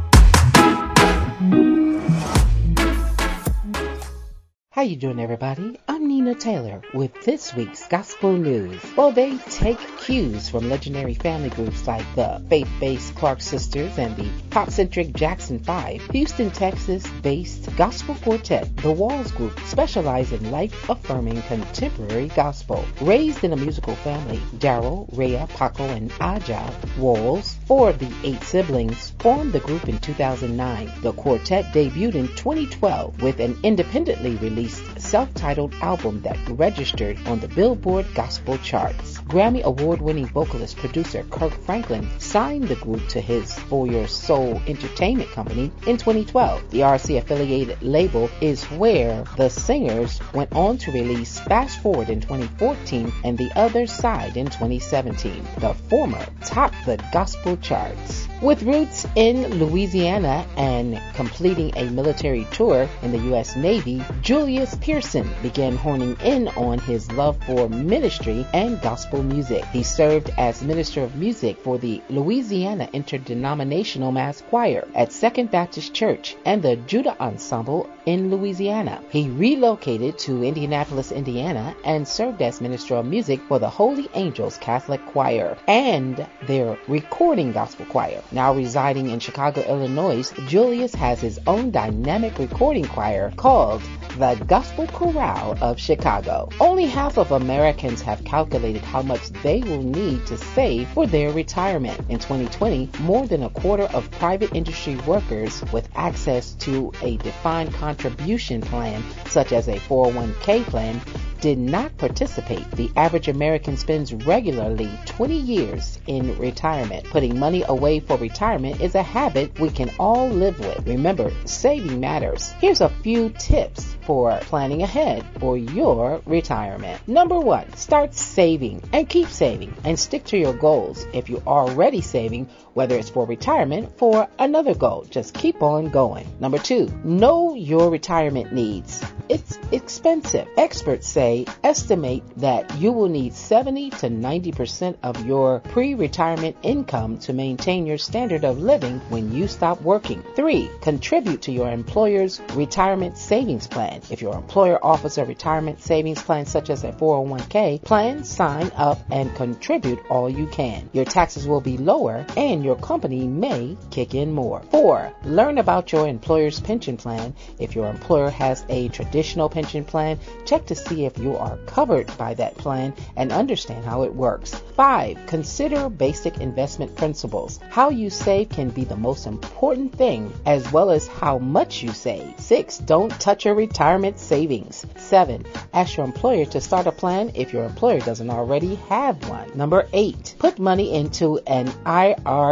How 4.81 4.87
you 4.87 4.95
doing, 4.95 5.19
everybody? 5.19 5.79
I'm 5.87 6.07
Nina 6.07 6.33
Taylor 6.33 6.81
with 6.95 7.13
this 7.21 7.53
week's 7.53 7.87
Gospel 7.87 8.33
News. 8.33 8.81
Well, 8.97 9.11
they 9.11 9.37
take 9.37 9.77
cues 9.99 10.49
from 10.49 10.71
legendary 10.71 11.13
family 11.13 11.51
groups 11.51 11.85
like 11.85 12.15
the 12.15 12.43
faith-based 12.49 13.13
Clark 13.13 13.41
Sisters 13.41 13.99
and 13.99 14.17
the 14.17 14.27
pop-centric 14.49 15.13
Jackson 15.13 15.59
5. 15.59 16.01
Houston, 16.13 16.49
Texas-based 16.49 17.75
gospel 17.75 18.15
quartet, 18.23 18.75
the 18.77 18.91
Walls 18.91 19.31
Group, 19.33 19.59
specialize 19.67 20.31
in 20.31 20.49
life-affirming 20.49 21.43
contemporary 21.43 22.29
gospel. 22.29 22.83
Raised 23.01 23.43
in 23.43 23.53
a 23.53 23.57
musical 23.57 23.95
family, 23.97 24.41
Darrel, 24.57 25.07
Rhea, 25.11 25.47
Paco, 25.53 25.83
and 25.83 26.09
Ahjah 26.13 26.97
Walls, 26.97 27.55
four 27.71 27.89
of 27.89 27.99
the 27.99 28.11
eight 28.25 28.43
siblings, 28.43 29.11
formed 29.19 29.53
the 29.53 29.59
group 29.61 29.87
in 29.87 29.97
2009. 29.99 30.91
The 31.03 31.13
quartet 31.13 31.73
debuted 31.73 32.15
in 32.15 32.27
2012 32.35 33.21
with 33.21 33.39
an 33.39 33.57
independently 33.63 34.35
released 34.35 34.99
self-titled 34.99 35.73
album 35.75 36.21
that 36.23 36.37
registered 36.49 37.17
on 37.27 37.39
the 37.39 37.47
Billboard 37.47 38.05
Gospel 38.13 38.57
charts. 38.57 39.20
Grammy 39.31 39.63
award-winning 39.63 40.27
vocalist 40.27 40.75
producer 40.75 41.23
Kirk 41.29 41.53
Franklin 41.63 42.05
signed 42.19 42.67
the 42.67 42.75
group 42.75 43.07
to 43.07 43.21
his 43.21 43.57
For 43.57 43.87
Your 43.87 44.05
Soul 44.05 44.61
Entertainment 44.67 45.31
Company 45.31 45.71
in 45.87 45.95
2012. 45.95 46.69
The 46.69 46.79
RCA 46.79 47.19
affiliated 47.19 47.81
label 47.81 48.29
is 48.41 48.65
where 48.65 49.23
the 49.37 49.49
singers 49.49 50.19
went 50.33 50.51
on 50.51 50.77
to 50.79 50.91
release 50.91 51.39
Fast 51.39 51.79
Forward 51.79 52.09
in 52.09 52.19
2014 52.19 53.13
and 53.23 53.37
The 53.37 53.57
Other 53.57 53.87
Side 53.87 54.35
in 54.35 54.47
2017. 54.47 55.47
The 55.59 55.75
former 55.75 56.25
topped 56.43 56.85
the 56.85 57.01
gospel 57.13 57.55
charts. 57.55 58.27
With 58.41 58.63
roots 58.63 59.05
in 59.15 59.59
Louisiana 59.59 60.47
and 60.57 60.99
completing 61.13 61.77
a 61.77 61.91
military 61.91 62.47
tour 62.51 62.89
in 63.03 63.11
the 63.11 63.19
U.S. 63.19 63.55
Navy, 63.55 64.03
Julius 64.23 64.73
Pearson 64.81 65.29
began 65.43 65.75
honing 65.75 66.17
in 66.23 66.47
on 66.47 66.79
his 66.79 67.11
love 67.11 67.37
for 67.45 67.69
ministry 67.69 68.43
and 68.51 68.81
gospel 68.81 69.21
music. 69.21 69.63
He 69.65 69.83
served 69.83 70.31
as 70.39 70.63
Minister 70.63 71.03
of 71.03 71.15
Music 71.15 71.59
for 71.59 71.77
the 71.77 72.01
Louisiana 72.09 72.89
Interdenominational 72.93 74.11
Mass 74.11 74.41
Choir 74.49 74.87
at 74.95 75.11
Second 75.11 75.51
Baptist 75.51 75.93
Church 75.93 76.35
and 76.43 76.63
the 76.63 76.77
Judah 76.77 77.15
Ensemble 77.21 77.87
in 78.05 78.29
Louisiana. 78.31 79.01
He 79.09 79.29
relocated 79.29 80.17
to 80.19 80.43
Indianapolis, 80.43 81.11
Indiana 81.11 81.75
and 81.83 82.07
served 82.07 82.41
as 82.41 82.61
Minister 82.61 82.95
of 82.95 83.05
Music 83.05 83.39
for 83.47 83.59
the 83.59 83.69
Holy 83.69 84.09
Angels 84.13 84.57
Catholic 84.57 85.05
Choir 85.05 85.57
and 85.67 86.25
their 86.47 86.77
recording 86.87 87.51
gospel 87.51 87.85
choir. 87.85 88.21
Now 88.31 88.53
residing 88.53 89.09
in 89.09 89.19
Chicago, 89.19 89.61
Illinois, 89.61 90.31
Julius 90.47 90.95
has 90.95 91.21
his 91.21 91.39
own 91.47 91.71
dynamic 91.71 92.37
recording 92.39 92.85
choir 92.85 93.31
called 93.35 93.81
the 94.17 94.35
Gospel 94.47 94.87
Chorale 94.87 95.57
of 95.61 95.79
Chicago. 95.79 96.49
Only 96.59 96.85
half 96.85 97.17
of 97.17 97.31
Americans 97.31 98.01
have 98.01 98.23
calculated 98.25 98.81
how 98.81 99.01
much 99.01 99.29
they 99.43 99.61
will 99.61 99.81
need 99.81 100.25
to 100.27 100.37
save 100.37 100.89
for 100.89 101.07
their 101.07 101.31
retirement. 101.31 101.97
In 102.09 102.19
2020, 102.19 102.89
more 102.99 103.25
than 103.27 103.43
a 103.43 103.49
quarter 103.49 103.83
of 103.83 104.11
private 104.11 104.53
industry 104.53 104.95
workers 105.07 105.63
with 105.71 105.87
access 105.95 106.53
to 106.55 106.91
a 107.01 107.17
defined 107.17 107.73
contribution 107.73 108.61
plan, 108.61 109.03
such 109.27 109.53
as 109.53 109.67
a 109.67 109.75
401k 109.75 110.63
plan, 110.65 111.01
did 111.41 111.57
not 111.57 111.97
participate. 111.97 112.69
The 112.71 112.91
average 112.95 113.27
American 113.27 113.75
spends 113.75 114.13
regularly 114.13 114.91
20 115.07 115.35
years 115.35 115.99
in 116.05 116.37
retirement. 116.37 117.05
Putting 117.05 117.39
money 117.39 117.63
away 117.67 117.99
for 117.99 118.15
retirement 118.17 118.79
is 118.79 118.93
a 118.93 119.01
habit 119.01 119.59
we 119.59 119.71
can 119.71 119.89
all 119.97 120.29
live 120.29 120.59
with. 120.59 120.87
Remember, 120.87 121.31
saving 121.45 121.99
matters. 121.99 122.51
Here's 122.59 122.81
a 122.81 122.89
few 123.01 123.29
tips 123.29 123.95
for 124.11 124.37
planning 124.41 124.81
ahead 124.81 125.25
for 125.39 125.57
your 125.57 126.21
retirement. 126.25 127.01
Number 127.07 127.39
one, 127.39 127.71
start 127.77 128.13
saving 128.13 128.83
and 128.91 129.07
keep 129.07 129.29
saving 129.29 129.73
and 129.85 129.97
stick 129.97 130.25
to 130.25 130.37
your 130.37 130.51
goals. 130.51 131.05
If 131.13 131.29
you're 131.29 131.47
already 131.47 132.01
saving, 132.01 132.49
whether 132.73 132.95
it's 132.95 133.09
for 133.09 133.25
retirement, 133.25 133.97
for 133.97 134.27
another 134.39 134.73
goal, 134.73 135.05
just 135.09 135.33
keep 135.33 135.61
on 135.61 135.89
going. 135.89 136.27
Number 136.39 136.57
two, 136.57 136.87
know 137.03 137.55
your 137.55 137.89
retirement 137.89 138.53
needs. 138.53 139.03
It's 139.29 139.57
expensive. 139.71 140.47
Experts 140.57 141.07
say 141.07 141.45
estimate 141.63 142.23
that 142.37 142.77
you 142.77 142.91
will 142.91 143.07
need 143.07 143.33
70 143.33 143.91
to 143.91 144.09
90% 144.09 144.97
of 145.03 145.25
your 145.25 145.59
pre-retirement 145.59 146.57
income 146.63 147.17
to 147.19 147.31
maintain 147.31 147.85
your 147.85 147.97
standard 147.97 148.43
of 148.43 148.59
living 148.59 148.99
when 149.07 149.33
you 149.33 149.47
stop 149.47 149.81
working. 149.81 150.23
Three, 150.35 150.69
contribute 150.81 151.43
to 151.43 151.51
your 151.53 151.71
employer's 151.71 152.41
retirement 152.55 153.17
savings 153.17 153.67
plan. 153.67 154.01
If 154.09 154.21
your 154.21 154.35
employer 154.35 154.83
offers 154.83 155.17
a 155.17 155.23
retirement 155.23 155.81
savings 155.81 156.21
plan 156.21 156.45
such 156.45 156.69
as 156.69 156.83
a 156.83 156.91
401k 156.91 157.83
plan, 157.83 158.25
sign 158.25 158.71
up 158.75 158.99
and 159.09 159.33
contribute 159.35 159.99
all 160.09 160.29
you 160.29 160.47
can. 160.47 160.89
Your 160.91 161.05
taxes 161.05 161.47
will 161.47 161.61
be 161.61 161.77
lower 161.77 162.25
and 162.35 162.60
your 162.63 162.75
company 162.75 163.27
may 163.27 163.77
kick 163.89 164.13
in 164.13 164.31
more. 164.31 164.61
Four, 164.71 165.13
learn 165.23 165.57
about 165.57 165.91
your 165.91 166.07
employer's 166.07 166.59
pension 166.59 166.97
plan. 166.97 167.33
If 167.59 167.75
your 167.75 167.89
employer 167.89 168.29
has 168.29 168.65
a 168.69 168.89
traditional 168.89 169.49
pension 169.49 169.83
plan, 169.83 170.19
check 170.45 170.65
to 170.67 170.75
see 170.75 171.05
if 171.05 171.17
you 171.17 171.37
are 171.37 171.57
covered 171.65 172.15
by 172.17 172.33
that 172.35 172.57
plan 172.57 172.93
and 173.15 173.31
understand 173.31 173.85
how 173.85 174.03
it 174.03 174.13
works. 174.13 174.55
Five, 174.75 175.17
consider 175.27 175.89
basic 175.89 176.39
investment 176.39 176.95
principles. 176.95 177.59
How 177.69 177.89
you 177.89 178.09
save 178.09 178.49
can 178.49 178.69
be 178.69 178.83
the 178.83 178.95
most 178.95 179.27
important 179.27 179.95
thing 179.95 180.33
as 180.45 180.71
well 180.71 180.91
as 180.91 181.07
how 181.07 181.37
much 181.37 181.83
you 181.83 181.91
save. 181.91 182.39
Six, 182.39 182.77
don't 182.77 183.11
touch 183.19 183.45
your 183.45 183.55
retirement 183.55 184.19
savings. 184.19 184.85
Seven, 184.97 185.45
ask 185.73 185.97
your 185.97 186.05
employer 186.05 186.45
to 186.45 186.61
start 186.61 186.87
a 186.87 186.91
plan 186.91 187.31
if 187.35 187.53
your 187.53 187.65
employer 187.65 187.99
doesn't 187.99 188.29
already 188.29 188.75
have 188.89 189.29
one. 189.29 189.51
Number 189.55 189.87
eight, 189.93 190.35
put 190.39 190.59
money 190.59 190.93
into 190.93 191.39
an 191.47 191.71
IRA. 191.85 192.50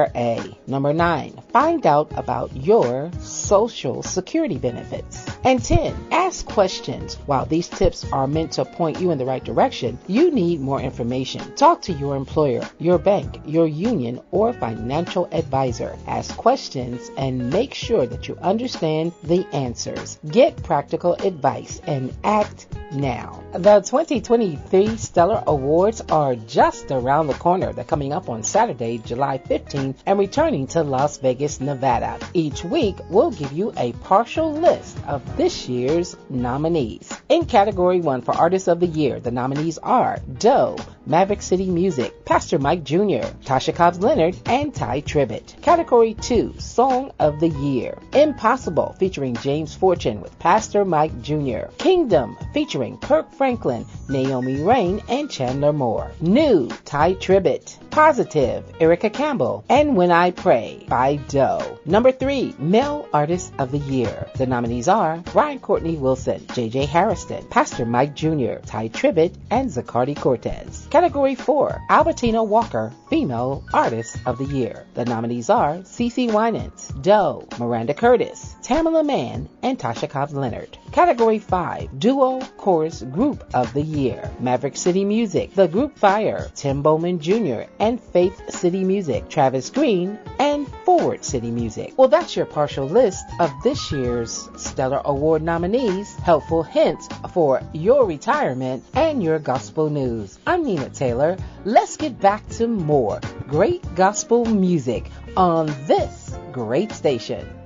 Number 0.67 0.93
nine, 0.93 1.41
find 1.51 1.85
out 1.85 2.11
about 2.15 2.55
your 2.55 3.11
social 3.19 4.03
security 4.03 4.57
benefits. 4.57 5.25
And 5.43 5.63
10, 5.63 5.95
ask 6.11 6.45
questions. 6.45 7.15
While 7.25 7.45
these 7.45 7.67
tips 7.67 8.05
are 8.11 8.27
meant 8.27 8.53
to 8.53 8.65
point 8.65 8.99
you 8.99 9.11
in 9.11 9.17
the 9.17 9.25
right 9.25 9.43
direction, 9.43 9.97
you 10.07 10.31
need 10.31 10.59
more 10.61 10.81
information. 10.81 11.55
Talk 11.55 11.81
to 11.83 11.93
your 11.93 12.15
employer, 12.15 12.67
your 12.77 12.97
bank, 12.97 13.41
your 13.45 13.67
union, 13.67 14.21
or 14.31 14.53
financial 14.53 15.27
advisor. 15.31 15.97
Ask 16.07 16.35
questions 16.37 17.09
and 17.17 17.49
make 17.49 17.73
sure 17.73 18.05
that 18.05 18.27
you 18.27 18.37
understand 18.41 19.13
the 19.23 19.45
answers. 19.53 20.19
Get 20.29 20.61
practical 20.63 21.13
advice 21.13 21.81
and 21.87 22.13
act 22.23 22.67
now. 22.91 23.43
The 23.53 23.81
2023 23.81 24.97
Stellar 24.97 25.43
Awards 25.47 26.01
are 26.09 26.35
just 26.35 26.91
around 26.91 27.27
the 27.27 27.33
corner. 27.33 27.73
They're 27.73 27.83
coming 27.83 28.13
up 28.13 28.29
on 28.29 28.43
Saturday, 28.43 28.97
July 28.99 29.37
15th 29.37 29.88
and 30.05 30.19
returning 30.19 30.67
to 30.67 30.83
Las 30.83 31.17
Vegas, 31.17 31.59
Nevada. 31.59 32.19
Each 32.33 32.63
week, 32.63 32.97
we'll 33.09 33.31
give 33.31 33.51
you 33.51 33.73
a 33.77 33.93
partial 34.03 34.51
list 34.53 34.97
of 35.07 35.37
this 35.37 35.67
year's 35.67 36.15
nominees. 36.29 37.11
In 37.29 37.45
Category 37.45 38.01
1 38.01 38.21
for 38.21 38.35
Artist 38.35 38.67
of 38.67 38.79
the 38.79 38.87
Year, 38.87 39.19
the 39.19 39.31
nominees 39.31 39.77
are 39.79 40.19
Doe, 40.37 40.77
Maverick 41.09 41.41
City 41.41 41.67
Music, 41.67 42.23
Pastor 42.23 42.59
Mike 42.59 42.83
Jr., 42.83 43.25
Tasha 43.43 43.73
Cobbs 43.73 43.99
Leonard, 43.99 44.37
and 44.45 44.75
Tye 44.75 45.01
Tribbett. 45.01 45.59
Category 45.63 46.13
2, 46.13 46.53
Song 46.59 47.11
of 47.19 47.39
the 47.39 47.49
Year, 47.49 47.97
Impossible 48.13 48.95
featuring 48.99 49.35
James 49.37 49.73
Fortune 49.73 50.21
with 50.21 50.37
Pastor 50.37 50.85
Mike 50.85 51.19
Jr., 51.23 51.71
Kingdom 51.79 52.37
featuring 52.53 52.99
Kirk 52.99 53.33
Franklin, 53.33 53.87
Naomi 54.07 54.61
Raine, 54.61 55.01
and 55.09 55.31
Chandler 55.31 55.73
Moore. 55.73 56.11
New, 56.21 56.67
Tye 56.85 57.15
Tribbett. 57.15 57.77
Positive, 57.89 58.63
Erica 58.79 59.09
Campbell, 59.09 59.63
and 59.67 59.95
When 59.95 60.11
I 60.11 60.29
Pray 60.29 60.85
by 60.87 61.15
Doe. 61.15 61.79
Number 61.85 62.11
three, 62.11 62.53
Male 62.59 63.07
Artist 63.11 63.51
of 63.57 63.71
the 63.71 63.79
Year. 63.79 64.27
The 64.35 64.45
nominees 64.45 64.87
are 64.87 65.17
Brian 65.33 65.59
Courtney 65.59 65.95
Wilson, 65.95 66.45
J.J. 66.53 66.85
Hairston, 66.85 67.47
Pastor 67.49 67.85
Mike 67.85 68.15
Jr., 68.15 68.59
Tye 68.63 68.89
Tribbett, 68.89 69.33
and 69.49 69.71
Zacardi 69.71 70.15
Cortez. 70.15 70.87
Category 70.99 71.33
four, 71.33 71.81
Albertina 71.89 72.43
Walker, 72.43 72.91
Female 73.09 73.63
Artist 73.73 74.17
of 74.25 74.37
the 74.37 74.43
Year. 74.43 74.85
The 74.95 75.05
nominees 75.05 75.49
are 75.49 75.75
CeCe 75.77 76.33
Winans, 76.33 76.89
Doe, 76.89 77.47
Maranda 77.57 77.93
Curtis, 77.93 78.57
Tamela 78.61 79.05
Mann, 79.05 79.47
and 79.63 79.79
Tasha 79.79 80.09
Cobbs 80.09 80.33
Leonard. 80.33 80.77
Category 80.91 81.39
5, 81.39 81.99
Duo 81.99 82.39
Chorus 82.57 83.03
Group 83.03 83.43
of 83.53 83.73
the 83.73 83.81
Year. 83.81 84.31
Maverick 84.39 84.75
City 84.75 85.05
Music, 85.05 85.53
The 85.53 85.67
Group 85.67 85.97
Fire, 85.97 86.49
Tim 86.55 86.81
Bowman 86.81 87.19
Jr., 87.19 87.63
and 87.79 88.01
Faith 88.01 88.49
City 88.49 88.83
Music, 88.83 89.29
Travis 89.29 89.69
Greene, 89.69 90.17
and 90.39 90.67
Forward 90.85 91.23
City 91.23 91.51
Music. 91.51 91.93
Well, 91.97 92.07
that's 92.07 92.35
your 92.35 92.45
partial 92.45 92.87
list 92.87 93.25
of 93.39 93.51
this 93.63 93.91
year's 93.91 94.49
Stellar 94.57 95.01
Award 95.05 95.43
nominees, 95.43 96.15
helpful 96.15 96.63
hints 96.63 97.07
for 97.33 97.61
your 97.73 98.05
retirement, 98.05 98.83
and 98.93 99.21
your 99.21 99.39
gospel 99.39 99.89
news. 99.89 100.39
I'm 100.47 100.63
Nina 100.63 100.89
Taylor. 100.89 101.37
Let's 101.65 101.97
get 101.97 102.19
back 102.19 102.47
to 102.49 102.67
more 102.67 103.19
great 103.47 103.83
gospel 103.95 104.45
music 104.45 105.09
on 105.37 105.67
this 105.85 106.35
great 106.51 106.91
station. 106.91 107.58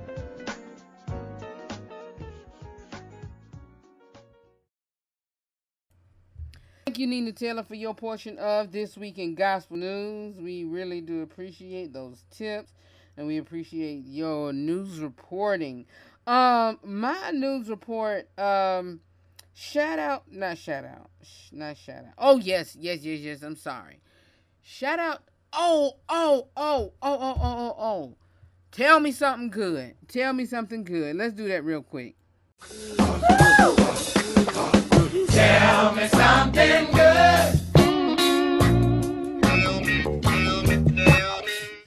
Thank 6.94 7.00
you, 7.00 7.06
Nina 7.08 7.32
Taylor, 7.32 7.64
for 7.64 7.74
your 7.74 7.92
portion 7.92 8.38
of 8.38 8.70
this 8.70 8.96
week 8.96 9.18
in 9.18 9.34
gospel 9.34 9.78
news. 9.78 10.36
We 10.36 10.62
really 10.62 11.00
do 11.00 11.22
appreciate 11.22 11.92
those 11.92 12.22
tips, 12.30 12.72
and 13.16 13.26
we 13.26 13.38
appreciate 13.38 14.04
your 14.06 14.52
news 14.52 15.00
reporting. 15.00 15.86
Um, 16.24 16.78
my 16.84 17.32
news 17.32 17.68
report. 17.68 18.28
Um, 18.38 19.00
shout 19.54 19.98
out, 19.98 20.30
not 20.30 20.56
shout 20.56 20.84
out, 20.84 21.10
not 21.50 21.76
shout 21.76 22.04
out. 22.04 22.14
Oh 22.16 22.36
yes, 22.36 22.76
yes, 22.78 23.00
yes, 23.02 23.18
yes. 23.18 23.42
I'm 23.42 23.56
sorry. 23.56 23.98
Shout 24.62 25.00
out. 25.00 25.24
Oh, 25.52 25.94
oh, 26.08 26.46
oh, 26.56 26.92
oh, 27.02 27.18
oh, 27.20 27.36
oh, 27.42 27.56
oh, 27.60 27.76
oh. 27.76 28.16
Tell 28.70 29.00
me 29.00 29.10
something 29.10 29.50
good. 29.50 29.96
Tell 30.06 30.32
me 30.32 30.44
something 30.44 30.84
good. 30.84 31.16
Let's 31.16 31.34
do 31.34 31.48
that 31.48 31.64
real 31.64 31.82
quick. 31.82 32.14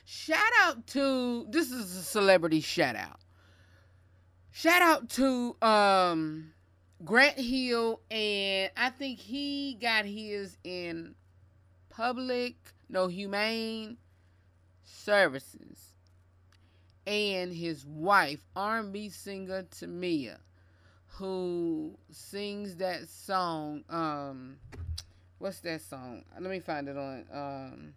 Shout 0.06 0.52
out 0.64 0.86
to 0.88 1.46
this 1.50 1.72
is 1.72 1.96
a 1.96 2.04
celebrity 2.04 2.60
shout 2.60 2.98
out. 2.98 3.22
Shout 4.52 4.82
out 4.82 5.10
to 5.12 5.56
um 5.62 6.52
Grant 7.06 7.40
Hill 7.40 8.02
and 8.12 8.70
I 8.76 8.90
think 8.90 9.20
he 9.20 9.76
got 9.76 10.04
his 10.04 10.58
in 10.66 11.16
public 11.90 12.56
no 12.90 13.08
humane 13.08 13.96
services. 14.84 15.94
And 17.06 17.54
his 17.54 17.86
wife 17.86 18.44
R&B 18.58 19.08
singer 19.08 19.64
Tamia 19.64 20.40
who 21.18 21.98
sings 22.12 22.76
that 22.76 23.10
song. 23.10 23.84
Um, 23.90 24.58
what's 25.40 25.60
that 25.62 25.82
song? 25.82 26.24
Let 26.40 26.52
me 26.52 26.60
find 26.60 26.88
it 26.88 26.96
on 26.96 27.26
um, 27.34 27.94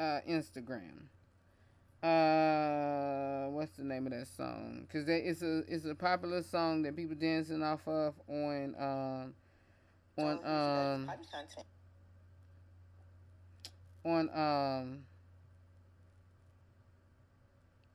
uh, 0.00 0.20
Instagram. 0.28 1.06
Uh, 2.02 3.50
what's 3.50 3.76
the 3.76 3.84
name 3.84 4.06
of 4.06 4.12
that 4.12 4.26
song? 4.26 4.86
Cause 4.92 5.04
it's 5.06 5.42
a 5.42 5.62
it's 5.68 5.86
a 5.86 5.94
popular 5.94 6.42
song 6.42 6.82
that 6.82 6.96
people 6.96 7.14
dancing 7.14 7.62
off 7.62 7.86
of 7.86 8.14
on 8.28 8.74
um 8.78 9.34
on 10.18 10.38
um 10.44 11.10
on 14.04 14.28
um. 14.34 14.98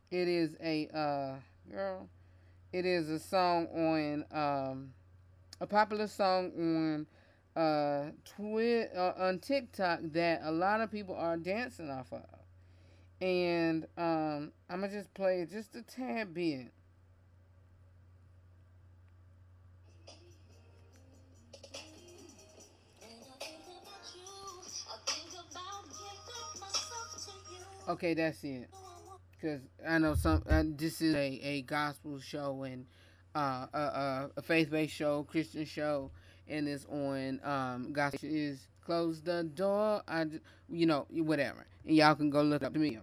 It 0.09 0.27
is 0.27 0.55
a 0.63 0.87
uh 0.91 1.35
girl 1.71 2.09
it 2.71 2.85
is 2.85 3.09
a 3.09 3.19
song 3.19 3.67
on 3.67 4.25
um, 4.31 4.89
a 5.59 5.65
popular 5.67 6.07
song 6.07 6.51
on 6.57 7.61
uh, 7.61 8.11
twi- 8.25 8.87
uh, 8.95 9.13
on 9.17 9.39
TikTok 9.39 9.99
that 10.13 10.41
a 10.43 10.51
lot 10.51 10.81
of 10.81 10.91
people 10.91 11.15
are 11.15 11.37
dancing 11.37 11.89
off 11.89 12.13
of. 12.13 12.25
And 13.21 13.85
um, 13.97 14.51
I'm 14.69 14.81
to 14.81 14.89
just 14.89 15.13
play 15.13 15.45
just 15.49 15.75
a 15.75 15.81
tad 15.81 16.33
bit. 16.33 16.71
Okay, 27.87 28.13
that's 28.13 28.43
it 28.43 28.69
because 29.39 29.61
I 29.87 29.97
know 29.99 30.15
some. 30.15 30.43
Uh, 30.49 30.63
this 30.65 31.01
is 31.01 31.15
a, 31.15 31.39
a 31.43 31.61
gospel 31.63 32.19
show, 32.19 32.63
and 32.63 32.85
uh, 33.35 33.67
a, 33.73 33.79
a, 33.79 34.29
a 34.37 34.41
faith-based 34.41 34.93
show, 34.93 35.23
Christian 35.23 35.65
show, 35.65 36.11
and 36.47 36.67
it's 36.67 36.85
on 36.85 37.39
um, 37.43 37.93
gospel 37.93 38.29
is 38.29 38.67
close 38.85 39.21
the 39.21 39.43
door. 39.43 40.01
I, 40.07 40.25
you 40.69 40.85
know, 40.85 41.05
whatever, 41.11 41.65
and 41.85 41.95
y'all 41.95 42.15
can 42.15 42.29
go 42.29 42.41
look 42.41 42.63
up 42.63 42.73
to 42.73 42.79
me. 42.79 42.97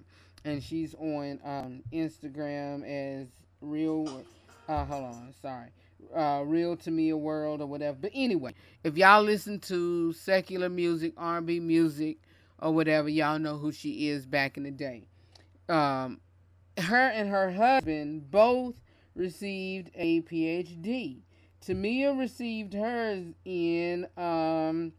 And 0.45 0.63
she's 0.63 0.95
on 0.95 1.41
um, 1.45 1.83
Instagram 1.93 2.85
as 2.85 3.29
real. 3.61 4.25
Uh, 4.69 4.85
hold 4.85 5.05
on, 5.05 5.35
sorry, 5.41 5.69
uh, 6.15 6.43
real 6.45 6.77
to 6.77 6.91
me 6.91 7.11
a 7.11 7.17
world 7.17 7.61
or 7.61 7.67
whatever. 7.67 7.97
But 8.01 8.11
anyway, 8.15 8.55
if 8.85 8.97
y'all 8.97 9.23
listen 9.23 9.61
to 9.61 10.13
secular 10.13 10.69
music, 10.69 11.15
R&B 11.17 11.61
music, 11.61 12.19
or 12.59 12.73
whatever, 12.73 13.09
y'all 13.09 13.39
know 13.39 13.57
who 13.59 13.71
she 13.71 14.09
is 14.09 14.27
back 14.27 14.57
in 14.57 14.65
the 14.65 14.71
day. 14.71 15.05
Um, 15.69 16.21
her 16.79 17.09
and 17.09 17.29
her 17.31 17.53
husband 17.53 18.31
both 18.31 18.75
received 19.15 19.91
a 19.95 20.23
PhD. 20.23 21.23
Tamia 21.65 22.17
received 22.17 22.75
hers 22.75 23.25
in 23.45 24.07
um, 24.17 24.93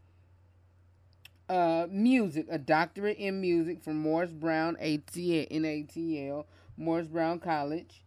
uh, 1.50 1.88
music, 1.90 2.48
a 2.50 2.58
doctorate 2.58 3.18
in 3.18 3.40
music 3.40 3.82
from 3.82 3.98
Morris 3.98 4.32
Brown 4.32 4.76
ATL, 4.82 5.50
NATL, 5.52 6.46
Morris 6.78 7.08
Brown 7.08 7.40
College. 7.40 8.04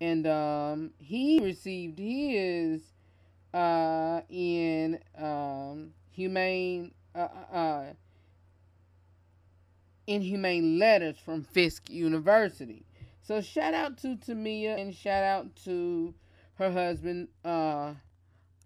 And 0.00 0.26
um, 0.26 0.90
he 0.98 1.40
received 1.40 1.98
his 1.98 2.82
uh, 3.54 4.20
in 4.28 4.98
um, 5.16 5.92
humane 6.10 6.92
uh, 7.14 7.28
uh, 7.52 7.84
in 10.06 10.20
humane 10.20 10.78
letters 10.78 11.16
from 11.18 11.42
Fisk 11.42 11.88
University. 11.88 12.84
So 13.24 13.40
shout 13.40 13.72
out 13.72 13.96
to 13.98 14.16
Tamia 14.16 14.78
and 14.78 14.94
shout 14.94 15.24
out 15.24 15.56
to 15.64 16.12
her 16.56 16.70
husband, 16.70 17.28
uh, 17.42 17.94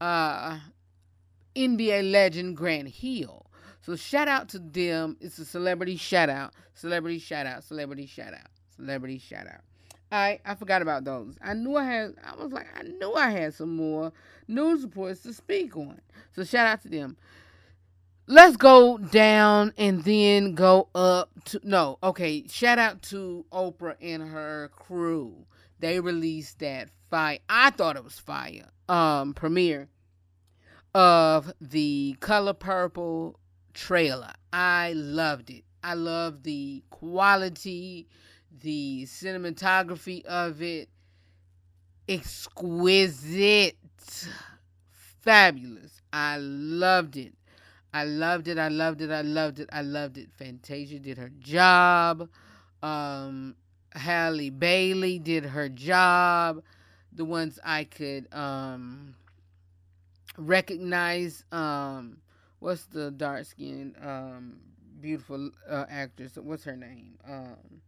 uh, 0.01 0.59
NBA 1.55 2.11
legend 2.11 2.57
Grant 2.57 2.89
Hill. 2.89 3.47
So 3.83 3.95
shout 3.95 4.27
out 4.27 4.49
to 4.49 4.59
them. 4.59 5.17
It's 5.21 5.39
a 5.39 5.45
celebrity 5.45 5.97
shout 5.97 6.29
out, 6.29 6.55
celebrity 6.75 7.21
shout 7.21 7.47
out, 7.47 7.63
celebrity 7.63 8.07
shout 8.07 8.35
out, 8.35 8.51
celebrity 8.75 9.21
shout 9.21 9.47
out. 9.47 9.61
I 10.11 10.41
I 10.45 10.57
forgot 10.57 10.83
about 10.83 11.05
those. 11.05 11.37
I 11.41 11.55
knew 11.55 11.77
I 11.77 11.85
had. 11.85 12.15
I 12.25 12.35
was 12.35 12.53
like, 12.53 12.67
I 12.77 12.83
knew 12.83 13.15
I 13.15 13.31
had 13.31 13.55
some 13.55 13.77
more 13.77 14.13
news 14.49 14.83
reports 14.83 15.21
to 15.21 15.33
speak 15.33 15.77
on. 15.77 16.01
So 16.35 16.43
shout 16.43 16.67
out 16.67 16.83
to 16.83 16.89
them 16.89 17.17
let's 18.31 18.59
go 18.59 18.99
down 18.99 19.73
and 19.79 20.05
then 20.05 20.55
go 20.55 20.89
up 20.95 21.31
to 21.47 21.59
no 21.65 21.99
okay 22.03 22.47
shout 22.47 22.79
out 22.79 23.01
to 23.01 23.45
oprah 23.51 23.97
and 24.03 24.23
her 24.23 24.71
crew. 24.77 25.47
They 25.81 25.99
released 25.99 26.59
that 26.59 26.91
fire. 27.11 27.39
I 27.49 27.71
thought 27.71 27.97
it 27.97 28.05
was 28.05 28.19
fire. 28.19 28.69
Um 28.89 29.33
premiere 29.33 29.89
of 30.95 31.53
the 31.61 32.17
color 32.21 32.53
purple 32.53 33.41
trailer. 33.73 34.33
I 34.53 34.93
loved 34.95 35.49
it. 35.49 35.65
I 35.83 35.95
love 35.95 36.43
the 36.43 36.83
quality 36.91 38.09
the 38.63 39.05
cinematography 39.07 40.23
of 40.27 40.61
it. 40.61 40.91
Exquisite. 42.07 43.77
Fabulous. 45.23 46.03
I 46.13 46.37
loved 46.39 47.17
it 47.17 47.38
I 47.93 48.05
loved 48.05 48.49
it. 48.49 48.59
I 48.59 48.69
loved 48.69 49.01
it. 49.01 49.11
I 49.11 49.23
loved 49.23 49.61
it. 49.61 49.69
I 49.73 49.83
loved 49.83 50.19
it. 50.19 50.29
Fantasia 50.37 50.99
did 50.99 51.19
her 51.19 51.31
job. 51.41 52.29
Um, 52.83 53.57
Halle 53.93 54.51
Bailey 54.51 55.19
did 55.19 55.45
her 55.45 55.69
job. 55.69 56.63
The 57.13 57.25
ones 57.25 57.59
I 57.65 57.85
could 57.85 58.33
um, 58.33 59.15
recognize. 60.37 61.45
Um, 61.51 62.19
what's 62.61 62.85
the 62.87 63.11
dark 63.11 63.47
skinned, 63.47 63.97
um, 64.03 64.61
beautiful 65.01 65.51
uh, 65.69 65.87
actress? 65.89 66.37
What's 66.37 66.65
her 66.65 66.77
name? 66.77 67.19
Um, 67.27 67.81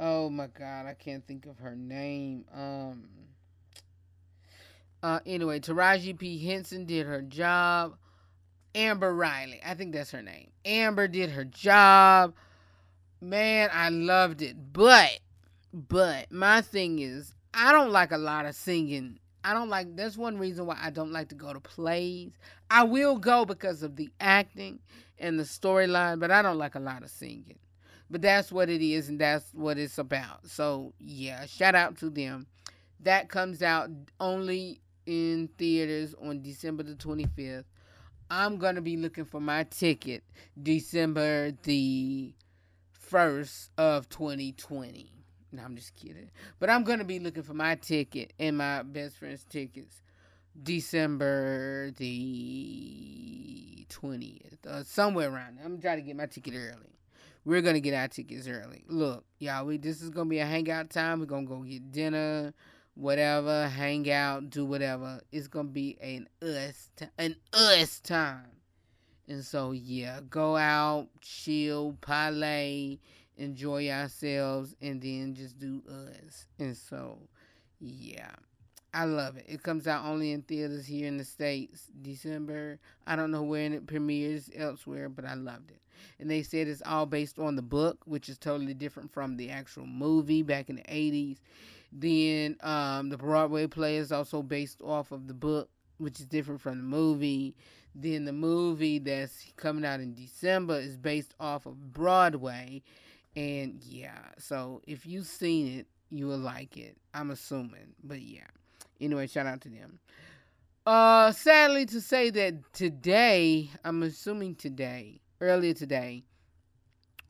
oh 0.00 0.30
my 0.30 0.46
God, 0.48 0.86
I 0.86 0.94
can't 0.94 1.26
think 1.26 1.46
of 1.46 1.58
her 1.58 1.76
name. 1.76 2.46
Um, 2.52 3.08
uh, 5.02 5.20
anyway, 5.26 5.60
Taraji 5.60 6.18
P. 6.18 6.44
Henson 6.44 6.84
did 6.84 7.06
her 7.06 7.22
job. 7.22 7.96
Amber 8.74 9.14
Riley. 9.14 9.60
I 9.64 9.74
think 9.74 9.92
that's 9.92 10.10
her 10.12 10.22
name. 10.22 10.50
Amber 10.64 11.08
did 11.08 11.30
her 11.30 11.44
job. 11.44 12.34
Man, 13.20 13.70
I 13.72 13.88
loved 13.90 14.42
it. 14.42 14.56
But, 14.72 15.18
but 15.72 16.30
my 16.32 16.60
thing 16.60 16.98
is, 17.00 17.34
I 17.52 17.72
don't 17.72 17.90
like 17.90 18.12
a 18.12 18.18
lot 18.18 18.46
of 18.46 18.54
singing. 18.54 19.18
I 19.42 19.54
don't 19.54 19.68
like, 19.68 19.96
that's 19.96 20.16
one 20.16 20.38
reason 20.38 20.66
why 20.66 20.78
I 20.80 20.90
don't 20.90 21.12
like 21.12 21.28
to 21.30 21.34
go 21.34 21.52
to 21.52 21.60
plays. 21.60 22.32
I 22.70 22.84
will 22.84 23.16
go 23.16 23.44
because 23.44 23.82
of 23.82 23.96
the 23.96 24.10
acting 24.20 24.80
and 25.18 25.38
the 25.38 25.44
storyline, 25.44 26.20
but 26.20 26.30
I 26.30 26.42
don't 26.42 26.58
like 26.58 26.74
a 26.74 26.80
lot 26.80 27.02
of 27.02 27.10
singing. 27.10 27.58
But 28.10 28.22
that's 28.22 28.50
what 28.50 28.68
it 28.68 28.82
is, 28.82 29.08
and 29.08 29.20
that's 29.20 29.52
what 29.54 29.78
it's 29.78 29.98
about. 29.98 30.46
So, 30.46 30.92
yeah, 30.98 31.46
shout 31.46 31.74
out 31.74 31.96
to 31.98 32.10
them. 32.10 32.46
That 33.00 33.28
comes 33.28 33.62
out 33.62 33.88
only 34.18 34.80
in 35.06 35.48
theaters 35.58 36.14
on 36.20 36.42
December 36.42 36.82
the 36.82 36.94
25th. 36.94 37.64
I'm 38.30 38.58
going 38.58 38.76
to 38.76 38.80
be 38.80 38.96
looking 38.96 39.24
for 39.24 39.40
my 39.40 39.64
ticket 39.64 40.22
December 40.62 41.50
the 41.64 42.32
1st 43.10 43.70
of 43.76 44.08
2020. 44.08 45.10
No, 45.50 45.62
I'm 45.64 45.74
just 45.74 45.96
kidding. 45.96 46.30
But 46.60 46.70
I'm 46.70 46.84
going 46.84 47.00
to 47.00 47.04
be 47.04 47.18
looking 47.18 47.42
for 47.42 47.54
my 47.54 47.74
ticket 47.74 48.32
and 48.38 48.56
my 48.56 48.84
best 48.84 49.16
friend's 49.16 49.44
tickets 49.44 50.02
December 50.62 51.90
the 51.96 53.84
20th, 53.88 54.66
uh, 54.66 54.84
somewhere 54.84 55.28
around 55.28 55.58
there. 55.58 55.64
I'm 55.64 55.80
trying 55.80 55.96
to 55.96 56.02
get 56.02 56.14
my 56.16 56.26
ticket 56.26 56.54
early. 56.54 56.98
We're 57.44 57.62
going 57.62 57.74
to 57.74 57.80
get 57.80 57.94
our 57.94 58.06
tickets 58.06 58.46
early. 58.46 58.84
Look, 58.86 59.24
y'all, 59.40 59.66
we 59.66 59.76
this 59.78 60.02
is 60.02 60.10
going 60.10 60.28
to 60.28 60.30
be 60.30 60.38
a 60.38 60.46
hangout 60.46 60.90
time. 60.90 61.18
We're 61.18 61.26
going 61.26 61.48
to 61.48 61.52
go 61.52 61.62
get 61.62 61.90
dinner 61.90 62.54
whatever, 62.94 63.68
hang 63.68 64.10
out, 64.10 64.50
do 64.50 64.64
whatever. 64.64 65.20
It's 65.32 65.48
gonna 65.48 65.68
be 65.68 65.96
an 66.00 66.28
us 66.42 66.90
t- 66.96 67.06
an 67.18 67.36
us 67.52 68.00
time. 68.00 68.46
And 69.28 69.44
so 69.44 69.72
yeah, 69.72 70.20
go 70.28 70.56
out, 70.56 71.08
chill, 71.20 71.96
parlay, 72.00 72.98
enjoy 73.36 73.90
ourselves, 73.90 74.74
and 74.80 75.00
then 75.00 75.34
just 75.34 75.58
do 75.58 75.82
us. 75.88 76.46
And 76.58 76.76
so 76.76 77.18
yeah. 77.78 78.32
I 78.92 79.04
love 79.04 79.36
it. 79.36 79.46
It 79.48 79.62
comes 79.62 79.86
out 79.86 80.04
only 80.04 80.32
in 80.32 80.42
theaters 80.42 80.84
here 80.84 81.06
in 81.06 81.16
the 81.16 81.24
States, 81.24 81.86
December. 82.02 82.80
I 83.06 83.14
don't 83.14 83.30
know 83.30 83.44
when 83.44 83.72
it 83.72 83.86
premieres 83.86 84.50
elsewhere, 84.54 85.08
but 85.08 85.24
I 85.24 85.34
loved 85.34 85.70
it. 85.70 85.80
And 86.18 86.30
they 86.30 86.42
said 86.42 86.66
it's 86.66 86.82
all 86.84 87.06
based 87.06 87.38
on 87.38 87.56
the 87.56 87.62
book, 87.62 87.98
which 88.04 88.28
is 88.28 88.36
totally 88.36 88.74
different 88.74 89.12
from 89.12 89.36
the 89.36 89.50
actual 89.50 89.86
movie 89.86 90.42
back 90.42 90.68
in 90.68 90.76
the 90.76 90.82
80s. 90.82 91.36
Then 91.92 92.56
um, 92.62 93.08
the 93.08 93.16
Broadway 93.16 93.66
play 93.66 93.96
is 93.96 94.12
also 94.12 94.42
based 94.42 94.80
off 94.82 95.12
of 95.12 95.26
the 95.26 95.34
book, 95.34 95.68
which 95.98 96.20
is 96.20 96.26
different 96.26 96.60
from 96.60 96.78
the 96.78 96.84
movie. 96.84 97.54
Then 97.94 98.24
the 98.24 98.32
movie 98.32 98.98
that's 98.98 99.52
coming 99.56 99.84
out 99.84 100.00
in 100.00 100.14
December 100.14 100.78
is 100.78 100.96
based 100.96 101.34
off 101.40 101.66
of 101.66 101.92
Broadway. 101.92 102.82
And 103.34 103.82
yeah, 103.82 104.18
so 104.38 104.82
if 104.86 105.06
you've 105.06 105.26
seen 105.26 105.78
it, 105.78 105.86
you 106.10 106.26
will 106.26 106.38
like 106.38 106.76
it. 106.76 106.96
I'm 107.14 107.30
assuming. 107.30 107.94
But 108.02 108.20
yeah. 108.20 108.46
Anyway, 109.00 109.26
shout 109.26 109.46
out 109.46 109.60
to 109.62 109.68
them. 109.68 109.98
Uh 110.86 111.30
sadly 111.32 111.84
to 111.86 112.00
say 112.00 112.30
that 112.30 112.72
today, 112.72 113.70
I'm 113.84 114.02
assuming 114.02 114.54
today, 114.54 115.20
earlier 115.40 115.74
today, 115.74 116.24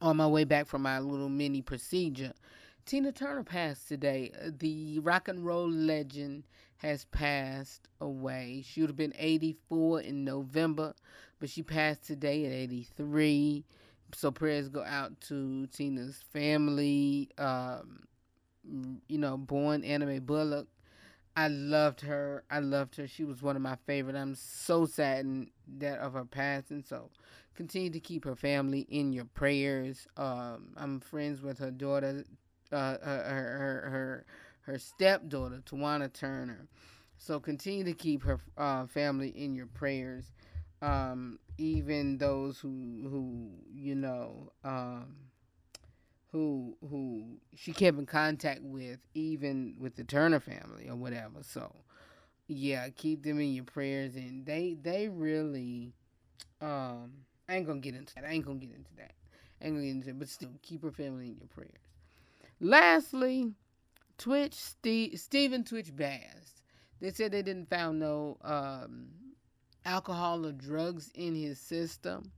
on 0.01 0.17
my 0.17 0.27
way 0.27 0.45
back 0.45 0.67
from 0.67 0.83
my 0.83 0.99
little 0.99 1.29
mini 1.29 1.61
procedure, 1.61 2.33
Tina 2.91 3.13
Turner 3.13 3.45
passed 3.45 3.87
today. 3.87 4.33
Uh, 4.35 4.51
the 4.59 4.99
rock 4.99 5.29
and 5.29 5.47
roll 5.47 5.71
legend 5.71 6.43
has 6.79 7.05
passed 7.05 7.87
away. 8.01 8.65
She 8.67 8.81
would 8.81 8.91
have 8.91 8.97
been 8.97 9.15
84 9.17 10.01
in 10.01 10.25
November, 10.25 10.95
but 11.39 11.49
she 11.49 11.63
passed 11.63 12.05
today 12.05 12.47
at 12.47 12.51
83. 12.51 13.65
So 14.13 14.33
prayers 14.33 14.69
go 14.69 14.83
out 14.83 15.21
to 15.29 15.69
Tina's 15.69 16.25
family. 16.33 17.31
Um, 17.39 18.09
you 19.07 19.19
know, 19.19 19.37
born 19.37 19.85
Anna 19.85 20.07
Mae 20.07 20.19
Bullock. 20.19 20.67
I 21.37 21.47
loved 21.47 22.01
her. 22.01 22.43
I 22.51 22.59
loved 22.59 22.97
her. 22.97 23.07
She 23.07 23.23
was 23.23 23.41
one 23.41 23.55
of 23.55 23.63
my 23.63 23.77
favorite. 23.87 24.17
I'm 24.17 24.35
so 24.35 24.85
saddened 24.85 25.53
that 25.79 26.01
of 26.01 26.15
her 26.15 26.25
passing. 26.25 26.83
So 26.83 27.11
continue 27.55 27.91
to 27.91 28.01
keep 28.01 28.25
her 28.25 28.35
family 28.35 28.81
in 28.81 29.13
your 29.13 29.27
prayers. 29.27 30.09
Um, 30.17 30.75
I'm 30.77 30.99
friends 30.99 31.41
with 31.41 31.61
her 31.61 31.71
daughter 31.71 32.25
uh, 32.73 32.77
uh, 32.77 33.25
her, 33.25 33.59
her 33.59 33.91
her 33.91 34.27
her 34.63 34.79
stepdaughter, 34.79 35.63
Tawana 35.65 36.13
Turner. 36.13 36.69
So 37.19 37.39
continue 37.41 37.85
to 37.85 37.93
keep 37.93 38.23
her 38.25 38.41
uh, 38.57 38.87
family 38.87 39.29
in 39.29 39.55
your 39.55 39.67
prayers. 39.67 40.33
Um, 40.83 41.39
even 41.59 42.19
those 42.19 42.59
who 42.59 42.69
who 43.09 43.51
you 43.75 43.95
know 43.95 44.53
um, 44.65 45.17
who 46.33 46.77
who 46.89 47.25
she 47.55 47.73
kept 47.73 47.99
in 47.99 48.07
contact 48.07 48.63
with, 48.63 48.99
even 49.15 49.75
with 49.79 49.97
the 49.97 50.05
Turner 50.05 50.41
family 50.41 50.89
or 50.89 50.97
whatever. 50.97 51.43
So 51.43 51.75
yeah, 52.49 52.89
keep 52.91 53.23
them 53.23 53.41
in 53.41 53.55
your 53.55 53.65
prayers, 53.65 54.17
and 54.17 54.45
they 54.47 54.77
they 54.81 55.09
really, 55.09 55.93
um, 56.61 57.13
I 57.49 57.57
ain't 57.57 57.67
gonna 57.67 57.81
get 57.81 57.95
into 57.95 58.15
that. 58.17 58.25
I 58.25 58.33
ain't 58.33 58.47
gonna 58.47 58.59
get 58.59 58.71
into 58.71 58.95
that. 58.97 59.13
I 59.61 59.67
ain't 59.67 59.75
gonna 59.75 59.87
get 59.87 59.93
into 59.93 60.11
it, 60.11 60.19
but 60.19 60.29
still, 60.29 60.51
keep 60.63 60.83
her 60.83 60.93
family 60.93 61.29
in 61.29 61.37
your 61.37 61.49
prayers. 61.49 61.90
Lastly, 62.61 63.55
Twitch 64.19 64.53
Steve, 64.55 65.65
Twitch 65.65 65.97
Boss. 65.97 66.63
They 67.01 67.11
said 67.11 67.33
they 67.33 67.43
didn't 67.43 67.71
found 67.71 67.99
no 67.99 68.37
um, 68.45 69.09
alcohol 69.87 70.45
or 70.45 70.53
drugs 70.53 71.11
in 71.15 71.35
his 71.35 71.59
system, 71.59 72.31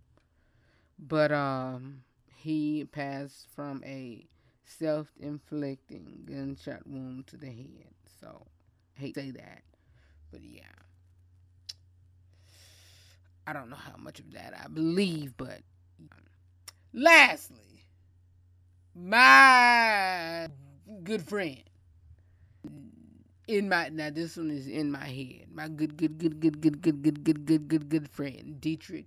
but 0.98 1.32
um, 1.32 2.02
he 2.36 2.84
passed 2.84 3.48
from 3.54 3.82
a 3.84 4.24
self-inflicting 4.64 6.22
gunshot 6.24 6.86
wound 6.86 7.26
to 7.26 7.36
the 7.36 7.46
head. 7.46 7.92
So, 8.20 8.46
I 8.96 9.00
hate 9.00 9.14
to 9.14 9.20
say 9.20 9.30
that, 9.32 9.62
but 10.30 10.40
yeah. 10.44 10.62
I 13.44 13.52
don't 13.52 13.70
know 13.70 13.76
how 13.76 13.96
much 13.96 14.20
of 14.20 14.32
that 14.34 14.54
I 14.64 14.68
believe, 14.68 15.36
but 15.36 15.62
lastly, 16.92 17.71
my 18.94 20.48
good 21.02 21.22
friend 21.22 21.62
in 23.48 23.68
my 23.68 23.88
now 23.88 24.10
this 24.10 24.36
one 24.36 24.50
is 24.50 24.66
in 24.66 24.90
my 24.90 25.06
head. 25.06 25.46
My 25.52 25.68
good 25.68 25.96
good 25.96 26.18
good 26.18 26.40
good 26.40 26.60
good 26.60 26.82
good 26.82 27.02
good 27.02 27.24
good 27.24 27.46
good 27.46 27.68
good 27.68 27.88
good 27.88 28.08
friend 28.08 28.58
Deitrick 28.60 29.06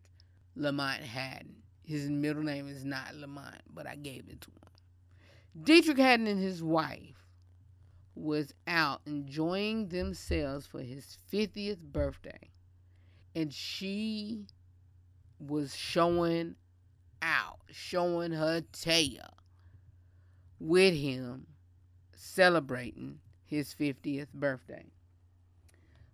Lamont 0.55 1.01
Haddon. 1.01 1.55
His 1.83 2.09
middle 2.09 2.43
name 2.43 2.67
is 2.67 2.83
not 2.83 3.15
Lamont, 3.15 3.61
but 3.73 3.87
I 3.87 3.95
gave 3.95 4.27
it 4.29 4.41
to 4.41 4.51
him. 4.51 5.63
Deitrick 5.63 5.97
Haddon 5.97 6.27
and 6.27 6.41
his 6.41 6.61
wife 6.63 7.25
was 8.15 8.53
out 8.67 9.01
enjoying 9.05 9.89
themselves 9.89 10.65
for 10.65 10.81
his 10.81 11.17
50th 11.31 11.79
birthday. 11.79 12.49
And 13.35 13.53
she 13.53 14.45
was 15.39 15.75
showing 15.75 16.55
out, 17.21 17.59
showing 17.71 18.31
her 18.31 18.61
tail 18.71 19.35
with 20.65 20.95
him, 20.95 21.47
celebrating 22.15 23.19
his 23.45 23.73
50th 23.73 24.27
birthday. 24.33 24.85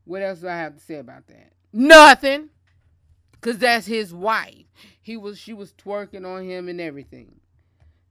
What 0.05 0.21
else 0.21 0.39
do 0.39 0.47
I 0.47 0.57
have 0.57 0.75
to 0.75 0.81
say 0.81 0.95
about 0.95 1.27
that? 1.27 1.53
Nothing. 1.71 2.49
Cause 3.39 3.57
that's 3.57 3.87
his 3.87 4.13
wife. 4.13 4.65
He 5.01 5.17
was 5.17 5.39
she 5.39 5.53
was 5.53 5.73
twerking 5.73 6.27
on 6.27 6.47
him 6.47 6.69
and 6.69 6.79
everything. 6.79 7.39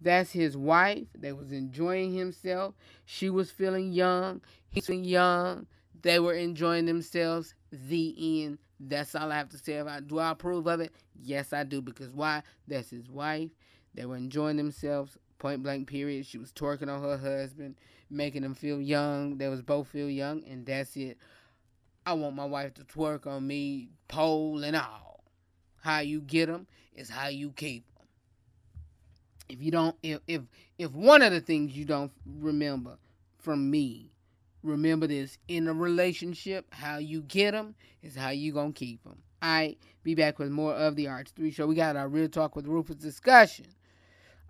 That's 0.01 0.33
his 0.33 0.57
wife. 0.57 1.07
They 1.17 1.33
was 1.33 1.53
enjoying 1.53 2.15
himself. 2.15 2.75
She 3.05 3.31
was 3.31 3.51
feeling 3.51 3.93
young. 3.93 4.41
He's 4.71 4.87
feeling 4.87 5.05
young. 5.05 5.67
They 6.03 6.19
were 6.19 6.33
enjoying 6.33 6.87
themselves. 6.87 7.55
The 7.71 8.43
end. 8.45 8.59
That's 8.81 9.15
all 9.15 9.31
I 9.31 9.37
have 9.37 9.51
to 9.51 9.59
say 9.59 9.77
about. 9.77 10.09
Do 10.09 10.19
I 10.19 10.31
approve 10.31 10.67
of 10.67 10.81
it? 10.81 10.93
Yes, 11.23 11.53
I 11.53 11.65
do. 11.65 11.81
Because 11.83 12.11
why? 12.11 12.43
That's 12.67 12.91
his 12.91 13.09
wife. 13.09 13.51
They 13.95 14.07
were 14.07 14.17
enjoying 14.17 14.57
themselves. 14.57 15.19
Point 15.41 15.63
blank 15.63 15.89
period. 15.89 16.27
She 16.27 16.37
was 16.37 16.53
twerking 16.53 16.95
on 16.95 17.03
her 17.03 17.17
husband, 17.17 17.77
making 18.11 18.45
him 18.45 18.55
feel 18.55 18.79
young. 18.79 19.39
They 19.39 19.49
was 19.49 19.63
both 19.63 19.89
feel 19.89 20.11
young, 20.11 20.45
and 20.45 20.67
that's 20.67 20.95
it. 20.97 21.17
I 22.05 22.13
want 22.13 22.37
my 22.37 22.45
wife 22.45 22.75
to 22.75 22.85
twerk 22.85 23.27
on 23.27 23.47
me, 23.47 23.89
pole 24.07 24.63
and 24.63 24.77
all. 24.77 25.25
How 25.81 26.01
you 26.01 26.21
get 26.21 26.47
them 26.47 26.67
is 26.95 27.09
how 27.09 27.29
you 27.29 27.53
keep 27.53 27.87
them. 27.97 28.07
If 29.49 29.63
you 29.63 29.71
don't, 29.71 29.97
if 30.03 30.21
if 30.27 30.43
if 30.79 30.93
one 30.93 31.23
of 31.23 31.33
the 31.33 31.41
things 31.41 31.73
you 31.73 31.87
don't 31.87 32.13
remember 32.27 32.99
from 33.39 33.71
me, 33.71 34.13
remember 34.63 35.07
this: 35.07 35.39
in 35.49 35.69
a 35.69 35.73
relationship, 35.73 36.67
how 36.71 36.99
you 36.99 37.23
get 37.23 37.53
them 37.53 37.75
is 38.03 38.15
how 38.15 38.29
you 38.29 38.53
gonna 38.53 38.73
keep 38.73 39.03
them. 39.05 39.23
I 39.41 39.77
be 40.03 40.15
back 40.15 40.39
with 40.39 40.51
more 40.51 40.75
of 40.75 40.97
the 40.97 41.07
RH3 41.07 41.55
Show. 41.55 41.67
We 41.67 41.77
got 41.77 41.97
our 41.97 42.09
real 42.09 42.29
talk 42.29 42.57
with 42.57 42.67
Rufus 42.67 42.97
discussion. 42.97 43.65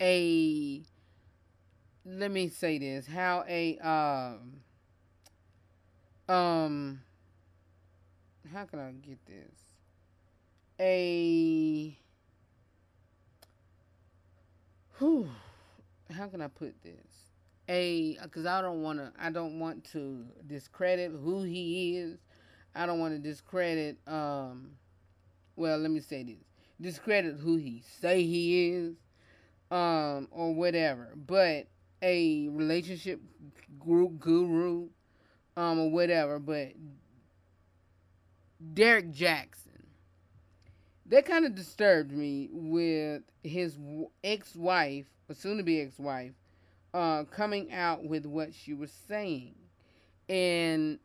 a 0.00 0.82
let 2.04 2.32
me 2.32 2.48
say 2.48 2.76
this 2.78 3.06
how 3.06 3.44
a 3.48 3.78
um 3.78 4.62
um 6.28 7.00
how 8.52 8.64
can 8.64 8.80
I 8.80 8.90
get 8.90 9.24
this? 9.26 9.54
A 10.80 11.96
whew, 14.98 15.28
how 16.10 16.26
can 16.26 16.42
I 16.42 16.48
put 16.48 16.74
this? 16.82 16.96
A 17.68 18.18
because 18.24 18.44
I 18.44 18.60
don't 18.60 18.82
want 18.82 18.98
to 18.98 19.12
I 19.20 19.30
don't 19.30 19.60
want 19.60 19.84
to 19.92 20.24
discredit 20.48 21.12
who 21.12 21.44
he 21.44 21.96
is. 21.96 22.18
I 22.74 22.86
don't 22.86 22.98
want 22.98 23.14
to 23.14 23.20
discredit 23.20 23.98
um 24.08 24.72
well 25.54 25.78
let 25.78 25.92
me 25.92 26.00
say 26.00 26.24
this 26.24 26.55
discredit 26.80 27.36
who 27.36 27.56
he 27.56 27.82
say 28.00 28.22
he 28.22 28.70
is, 28.70 28.96
um, 29.70 30.28
or 30.30 30.54
whatever. 30.54 31.14
But 31.16 31.66
a 32.02 32.48
relationship 32.48 33.20
group 33.78 34.18
guru, 34.18 34.88
um, 35.56 35.78
or 35.78 35.90
whatever. 35.90 36.38
But 36.38 36.72
Derek 38.74 39.10
Jackson, 39.12 39.86
that 41.06 41.24
kind 41.24 41.44
of 41.44 41.54
disturbed 41.54 42.12
me 42.12 42.48
with 42.52 43.22
his 43.42 43.78
ex-wife, 44.22 45.06
or 45.28 45.34
soon-to-be 45.34 45.80
ex-wife, 45.80 46.32
uh, 46.94 47.24
coming 47.24 47.72
out 47.72 48.04
with 48.04 48.26
what 48.26 48.54
she 48.54 48.74
was 48.74 48.90
saying, 49.08 49.54
and 50.28 50.98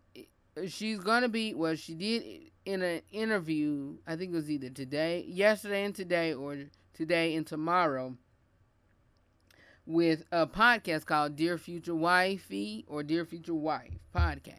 she's 0.68 1.00
gonna 1.00 1.30
be 1.30 1.54
well. 1.54 1.76
She 1.76 1.94
did 1.94 2.51
in 2.66 2.82
an 2.82 3.02
interview. 3.12 3.98
I 4.08 4.16
think 4.16 4.32
it 4.32 4.36
was 4.36 4.52
either 4.52 4.70
today, 4.70 5.26
yesterday, 5.28 5.84
and 5.84 5.96
today, 5.96 6.34
or 6.34 6.58
today 6.94 7.36
and 7.36 7.46
tomorrow 7.46 8.16
with 9.86 10.24
a 10.32 10.46
podcast 10.46 11.06
called 11.06 11.36
Dear 11.36 11.58
Future 11.58 11.96
Wifey 11.96 12.86
or 12.88 13.04
Dear 13.04 13.26
Future 13.26 13.54
Wife 13.54 14.00
podcast. 14.16 14.56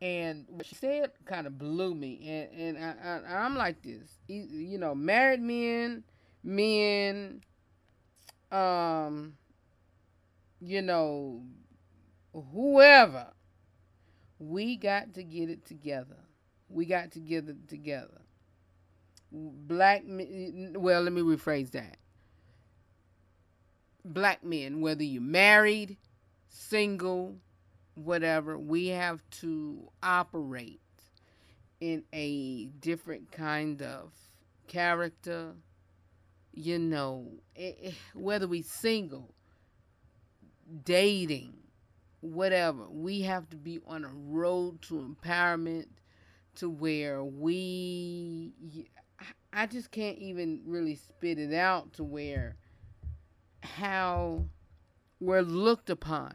And 0.00 0.44
what 0.48 0.66
she 0.66 0.74
said 0.74 1.12
kind 1.24 1.46
of 1.46 1.58
blew 1.58 1.94
me. 1.94 2.48
And, 2.54 2.76
and 2.76 2.84
I, 2.84 3.20
I, 3.34 3.44
I'm 3.44 3.56
like 3.56 3.82
this. 3.82 4.18
You 4.28 4.78
know, 4.78 4.94
married 4.94 5.40
men, 5.40 6.04
men, 6.44 7.40
um, 8.52 9.34
you 10.60 10.82
know, 10.82 11.42
whoever, 12.32 13.28
we 14.38 14.76
got 14.76 15.14
to 15.14 15.24
get 15.24 15.50
it 15.50 15.64
together. 15.64 16.16
We 16.68 16.86
got 16.86 17.12
to 17.12 17.20
get 17.20 17.48
it 17.48 17.68
together. 17.68 18.20
Black, 19.30 20.06
men, 20.06 20.74
well, 20.78 21.02
let 21.02 21.12
me 21.12 21.22
rephrase 21.22 21.70
that 21.72 21.98
black 24.08 24.42
men, 24.44 24.80
whether 24.80 25.02
you're 25.02 25.22
married, 25.22 25.96
single, 26.48 27.36
whatever, 27.94 28.58
we 28.58 28.88
have 28.88 29.22
to 29.30 29.90
operate 30.02 30.80
in 31.80 32.02
a 32.12 32.66
different 32.80 33.30
kind 33.30 33.82
of 33.82 34.12
character. 34.66 35.54
You 36.52 36.78
know, 36.78 37.26
eh, 37.56 37.72
eh, 37.82 37.90
whether 38.14 38.48
we 38.48 38.62
single, 38.62 39.34
dating, 40.84 41.54
whatever, 42.20 42.88
we 42.88 43.22
have 43.22 43.48
to 43.50 43.56
be 43.56 43.80
on 43.86 44.04
a 44.04 44.10
road 44.12 44.82
to 44.82 44.94
empowerment 44.94 45.86
to 46.58 46.68
where 46.70 47.24
we 47.24 48.52
I 49.52 49.66
just 49.66 49.90
can't 49.90 50.18
even 50.18 50.60
really 50.66 50.94
spit 50.94 51.38
it 51.38 51.54
out 51.54 51.94
to 51.94 52.04
where 52.04 52.56
how 53.62 54.44
we're 55.20 55.42
looked 55.42 55.90
upon. 55.90 56.32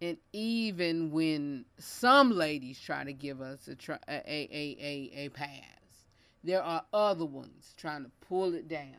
And 0.00 0.16
even 0.32 1.10
when 1.10 1.64
some 1.78 2.30
ladies 2.30 2.80
try 2.80 3.04
to 3.04 3.12
give 3.12 3.40
us 3.40 3.68
a, 3.68 3.74
try, 3.74 3.98
a, 4.08 4.14
a, 4.14 4.76
a, 4.80 5.12
a 5.26 5.28
pass, 5.30 6.06
there 6.42 6.62
are 6.62 6.84
other 6.92 7.26
ones 7.26 7.74
trying 7.76 8.04
to 8.04 8.10
pull 8.20 8.54
it 8.54 8.66
down 8.66 8.96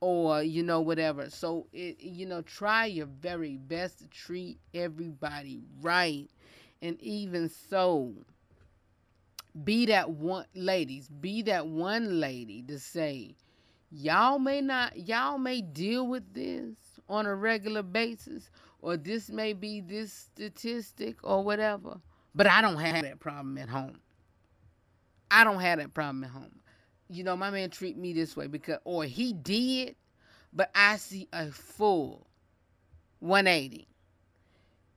or, 0.00 0.42
you 0.42 0.62
know, 0.62 0.80
whatever. 0.80 1.30
So, 1.30 1.66
it, 1.72 2.00
you 2.00 2.26
know, 2.26 2.42
try 2.42 2.86
your 2.86 3.06
very 3.06 3.56
best 3.56 4.00
to 4.00 4.06
treat 4.08 4.58
everybody 4.74 5.62
right. 5.80 6.28
And 6.82 7.00
even 7.00 7.48
so, 7.48 8.12
be 9.64 9.86
that 9.86 10.10
one, 10.10 10.46
ladies, 10.54 11.08
be 11.08 11.42
that 11.42 11.66
one 11.66 12.20
lady 12.20 12.62
to 12.62 12.78
say, 12.78 13.34
y'all 13.90 14.38
may 14.38 14.60
not 14.60 15.08
y'all 15.08 15.38
may 15.38 15.62
deal 15.62 16.06
with 16.06 16.34
this 16.34 16.76
on 17.08 17.24
a 17.26 17.34
regular 17.34 17.82
basis 17.82 18.50
or 18.82 18.96
this 18.96 19.30
may 19.30 19.52
be 19.52 19.80
this 19.80 20.12
statistic 20.12 21.16
or 21.22 21.42
whatever 21.42 21.98
but 22.34 22.46
i 22.46 22.60
don't 22.60 22.76
have 22.76 23.02
that 23.02 23.18
problem 23.18 23.56
at 23.58 23.68
home. 23.68 23.98
I 25.30 25.44
don't 25.44 25.60
have 25.60 25.78
that 25.78 25.92
problem 25.92 26.24
at 26.24 26.30
home. 26.30 26.60
You 27.08 27.24
know 27.24 27.36
my 27.36 27.50
man 27.50 27.70
treat 27.70 27.96
me 27.96 28.12
this 28.12 28.36
way 28.36 28.46
because 28.46 28.78
or 28.84 29.04
he 29.04 29.32
did 29.32 29.96
but 30.52 30.70
i 30.74 30.96
see 30.96 31.28
a 31.32 31.50
full 31.50 32.26
180 33.20 33.88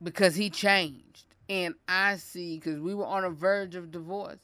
because 0.03 0.35
he 0.35 0.49
changed. 0.49 1.25
And 1.47 1.75
i 1.87 2.17
see 2.17 2.57
because 2.57 2.79
we 2.79 2.93
were 2.93 3.05
on 3.05 3.23
a 3.23 3.29
verge 3.29 3.75
of 3.75 3.89
divorce 3.91 4.39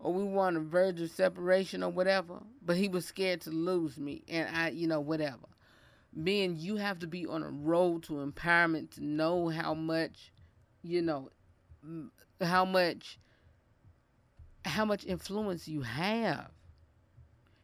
or 0.00 0.12
we 0.12 0.24
were 0.24 0.46
on 0.46 0.54
the 0.54 0.60
verge 0.60 1.00
of 1.00 1.10
separation 1.10 1.82
or 1.82 1.90
whatever, 1.90 2.40
but 2.64 2.76
he 2.76 2.88
was 2.88 3.06
scared 3.06 3.42
to 3.42 3.50
lose 3.50 3.98
me 3.98 4.22
and 4.28 4.48
I, 4.54 4.70
you 4.70 4.86
know, 4.86 5.00
whatever. 5.00 5.46
Men, 6.12 6.56
you 6.58 6.76
have 6.76 6.98
to 7.00 7.06
be 7.06 7.26
on 7.26 7.42
a 7.42 7.50
road 7.50 8.02
to 8.04 8.14
empowerment 8.14 8.92
to 8.92 9.04
know 9.04 9.48
how 9.48 9.74
much, 9.74 10.32
you 10.82 11.02
know, 11.02 11.30
how 12.40 12.64
much 12.64 13.18
how 14.64 14.84
much 14.84 15.06
influence 15.06 15.68
you 15.68 15.82
have. 15.82 16.50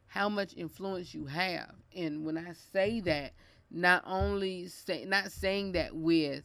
How 0.06 0.28
much 0.28 0.54
influence 0.54 1.12
you 1.12 1.26
have. 1.26 1.74
And 1.94 2.24
when 2.24 2.38
I 2.38 2.52
say 2.72 3.00
that, 3.00 3.32
not 3.70 4.02
only 4.06 4.68
say 4.68 5.04
not 5.04 5.32
saying 5.32 5.72
that 5.72 5.94
with 5.94 6.44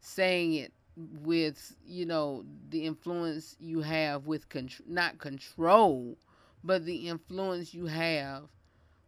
saying 0.00 0.54
it 0.54 0.72
with 0.96 1.74
you 1.86 2.06
know 2.06 2.44
the 2.70 2.84
influence 2.84 3.56
you 3.58 3.80
have 3.80 4.26
with 4.26 4.48
con- 4.48 4.68
not 4.86 5.18
control 5.18 6.16
but 6.62 6.84
the 6.84 7.08
influence 7.08 7.74
you 7.74 7.86
have 7.86 8.44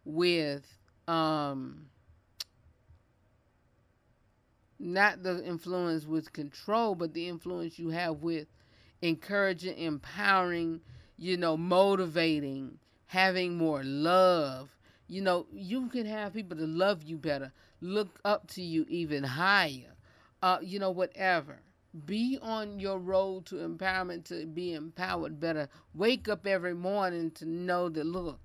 with 0.04 0.78
um 1.08 1.86
not 4.78 5.22
the 5.22 5.44
influence 5.44 6.06
with 6.06 6.32
control 6.32 6.94
but 6.94 7.12
the 7.14 7.28
influence 7.28 7.78
you 7.78 7.90
have 7.90 8.22
with 8.22 8.46
encouraging 9.02 9.76
empowering 9.78 10.80
you 11.16 11.36
know 11.36 11.56
motivating 11.56 12.78
having 13.06 13.56
more 13.56 13.82
love. 13.84 14.76
You 15.08 15.22
know 15.22 15.46
you 15.52 15.88
can 15.88 16.06
have 16.06 16.34
people 16.34 16.56
to 16.56 16.66
love 16.66 17.02
you 17.04 17.16
better 17.16 17.52
look 17.80 18.18
up 18.24 18.48
to 18.48 18.62
you 18.62 18.84
even 18.88 19.22
higher 19.22 19.94
uh 20.42 20.58
you 20.62 20.78
know 20.78 20.90
whatever 20.90 21.60
be 22.04 22.38
on 22.42 22.78
your 22.80 22.98
road 22.98 23.46
to 23.46 23.56
empowerment 23.56 24.24
to 24.26 24.46
be 24.46 24.74
empowered 24.74 25.40
better. 25.40 25.68
Wake 25.94 26.28
up 26.28 26.46
every 26.46 26.74
morning 26.74 27.30
to 27.32 27.46
know 27.46 27.88
that 27.88 28.04
look, 28.04 28.40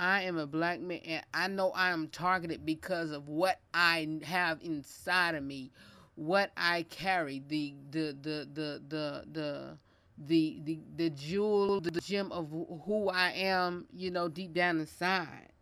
I 0.00 0.22
am 0.22 0.36
a 0.38 0.46
black 0.46 0.80
man 0.80 1.00
and 1.06 1.24
I 1.32 1.48
know 1.48 1.70
I 1.70 1.90
am 1.90 2.08
targeted 2.08 2.66
because 2.66 3.10
of 3.10 3.28
what 3.28 3.60
I 3.72 4.18
have 4.24 4.60
inside 4.62 5.34
of 5.34 5.44
me, 5.44 5.70
what 6.16 6.50
I 6.56 6.82
carry, 6.84 7.42
the 7.46 7.74
the 7.90 8.16
the 8.20 8.48
the 8.52 8.82
the 8.88 9.24
the 9.32 9.78
the 10.18 10.78
the, 10.96 11.10
jewel, 11.10 11.80
the 11.80 12.00
gem 12.00 12.32
of 12.32 12.48
who 12.86 13.08
I 13.08 13.30
am, 13.32 13.86
you 13.92 14.10
know, 14.10 14.28
deep 14.28 14.54
down 14.54 14.80
inside. 14.80 15.52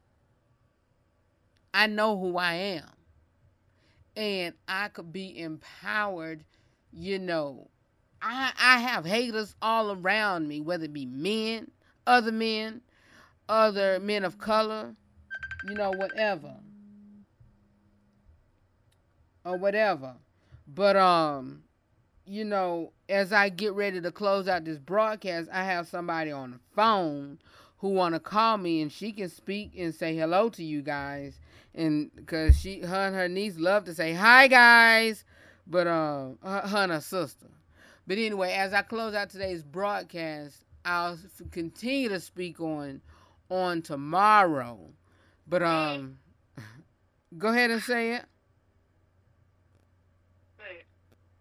I 1.74 1.88
know 1.88 2.18
who 2.18 2.36
I 2.36 2.54
am. 2.54 2.88
And 4.16 4.54
I 4.68 4.88
could 4.88 5.12
be 5.12 5.40
empowered 5.40 6.44
you 6.94 7.18
know, 7.18 7.68
I 8.22 8.52
I 8.58 8.78
have 8.78 9.04
haters 9.04 9.54
all 9.60 9.92
around 9.92 10.48
me, 10.48 10.60
whether 10.60 10.84
it 10.84 10.92
be 10.92 11.06
men, 11.06 11.70
other 12.06 12.32
men, 12.32 12.80
other 13.48 13.98
men 14.00 14.24
of 14.24 14.38
color, 14.38 14.94
you 15.68 15.74
know, 15.74 15.90
whatever. 15.90 16.54
Or 19.44 19.58
whatever. 19.58 20.14
But 20.66 20.96
um, 20.96 21.64
you 22.26 22.44
know, 22.44 22.92
as 23.08 23.32
I 23.32 23.50
get 23.50 23.74
ready 23.74 24.00
to 24.00 24.10
close 24.10 24.48
out 24.48 24.64
this 24.64 24.78
broadcast, 24.78 25.50
I 25.52 25.64
have 25.64 25.86
somebody 25.86 26.32
on 26.32 26.52
the 26.52 26.60
phone 26.74 27.38
who 27.78 27.90
want 27.90 28.14
to 28.14 28.20
call 28.20 28.56
me 28.56 28.80
and 28.80 28.90
she 28.90 29.12
can 29.12 29.28
speak 29.28 29.72
and 29.76 29.94
say 29.94 30.16
hello 30.16 30.48
to 30.48 30.64
you 30.64 30.80
guys 30.80 31.38
and 31.74 32.10
because 32.16 32.58
she 32.58 32.80
her 32.80 33.06
and 33.08 33.14
her 33.14 33.28
niece 33.28 33.58
love 33.58 33.84
to 33.84 33.94
say 33.94 34.14
hi 34.14 34.46
guys 34.48 35.24
but 35.66 35.86
uh, 35.86 36.30
her 36.42 36.78
and 36.78 36.92
her 36.92 37.00
sister. 37.00 37.46
But 38.06 38.18
anyway, 38.18 38.52
as 38.52 38.74
I 38.74 38.82
close 38.82 39.14
out 39.14 39.30
today's 39.30 39.62
broadcast, 39.62 40.64
I'll 40.84 41.18
continue 41.50 42.08
to 42.10 42.20
speak 42.20 42.60
on 42.60 43.00
on 43.50 43.82
tomorrow. 43.82 44.78
But 45.46 45.62
um, 45.62 46.18
go 47.38 47.48
ahead 47.48 47.70
and 47.70 47.82
say 47.82 48.12
it. 48.12 48.24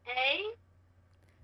Hey. 0.03 0.43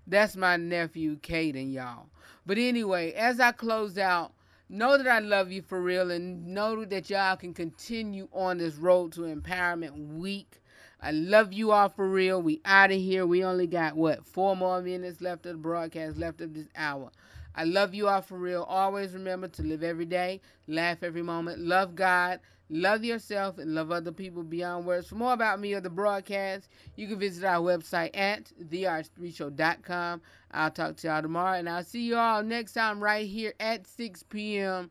That's 0.06 0.36
my 0.36 0.56
nephew, 0.56 1.16
Caden, 1.18 1.72
y'all. 1.72 2.06
But 2.46 2.58
anyway, 2.58 3.12
as 3.12 3.40
I 3.40 3.52
close 3.52 3.98
out, 3.98 4.32
know 4.68 4.96
that 4.96 5.06
I 5.06 5.18
love 5.20 5.50
you 5.50 5.62
for 5.62 5.80
real 5.80 6.10
and 6.10 6.46
know 6.48 6.84
that 6.84 7.10
y'all 7.10 7.36
can 7.36 7.52
continue 7.54 8.28
on 8.32 8.58
this 8.58 8.76
road 8.76 9.12
to 9.12 9.22
empowerment 9.22 10.16
week 10.16 10.60
I 11.02 11.12
love 11.12 11.52
you 11.52 11.72
all 11.72 11.88
for 11.88 12.06
real. 12.06 12.42
We 12.42 12.60
out 12.64 12.90
of 12.90 12.98
here. 12.98 13.26
We 13.26 13.42
only 13.42 13.66
got 13.66 13.96
what 13.96 14.26
four 14.26 14.54
more 14.54 14.82
minutes 14.82 15.20
left 15.20 15.46
of 15.46 15.52
the 15.52 15.58
broadcast, 15.58 16.18
left 16.18 16.40
of 16.42 16.52
this 16.52 16.68
hour. 16.76 17.10
I 17.54 17.64
love 17.64 17.94
you 17.94 18.08
all 18.08 18.20
for 18.20 18.36
real. 18.36 18.62
Always 18.64 19.14
remember 19.14 19.48
to 19.48 19.62
live 19.62 19.82
every 19.82 20.04
day, 20.04 20.40
laugh 20.68 21.02
every 21.02 21.22
moment, 21.22 21.58
love 21.58 21.94
God, 21.94 22.40
love 22.68 23.02
yourself, 23.02 23.58
and 23.58 23.74
love 23.74 23.90
other 23.90 24.12
people 24.12 24.42
beyond 24.42 24.86
words. 24.86 25.08
For 25.08 25.16
more 25.16 25.32
about 25.32 25.58
me 25.58 25.72
or 25.74 25.80
the 25.80 25.90
broadcast, 25.90 26.68
you 26.96 27.08
can 27.08 27.18
visit 27.18 27.44
our 27.44 27.60
website 27.60 28.16
at 28.16 28.52
therh3show.com. 28.62 30.22
I'll 30.52 30.70
talk 30.70 30.96
to 30.98 31.08
y'all 31.08 31.22
tomorrow, 31.22 31.58
and 31.58 31.68
I'll 31.68 31.82
see 31.82 32.02
you 32.02 32.16
all 32.16 32.42
next 32.42 32.74
time 32.74 33.02
right 33.02 33.26
here 33.26 33.54
at 33.58 33.86
6 33.86 34.22
p.m. 34.24 34.90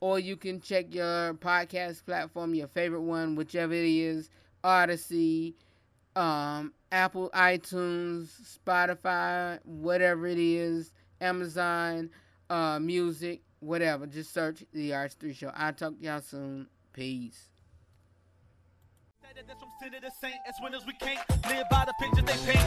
Or 0.00 0.18
you 0.20 0.36
can 0.36 0.60
check 0.60 0.94
your 0.94 1.34
podcast 1.34 2.04
platform, 2.06 2.54
your 2.54 2.68
favorite 2.68 3.02
one, 3.02 3.34
whichever 3.34 3.74
it 3.74 3.84
is 3.84 4.30
Odyssey, 4.64 5.54
um, 6.16 6.72
Apple 6.90 7.30
iTunes, 7.34 8.58
Spotify, 8.58 9.58
whatever 9.64 10.26
it 10.26 10.38
is, 10.38 10.92
Amazon 11.20 12.10
uh, 12.50 12.78
Music, 12.78 13.42
whatever. 13.60 14.06
Just 14.06 14.32
search 14.32 14.64
the 14.72 14.90
RH3 14.90 15.34
Show. 15.34 15.52
I'll 15.54 15.72
talk 15.72 15.98
to 15.98 16.04
y'all 16.04 16.20
soon. 16.20 16.68
Peace. 16.92 17.48
That's 19.46 19.60
from 19.60 19.70
sin 19.78 19.92
to 19.92 20.10
saint, 20.20 20.34
as 20.48 20.54
winners 20.60 20.84
we 20.84 20.94
can't 20.94 21.20
live 21.46 21.68
by 21.70 21.84
the 21.86 21.94
pictures 22.00 22.26
they 22.26 22.52
paint. 22.52 22.66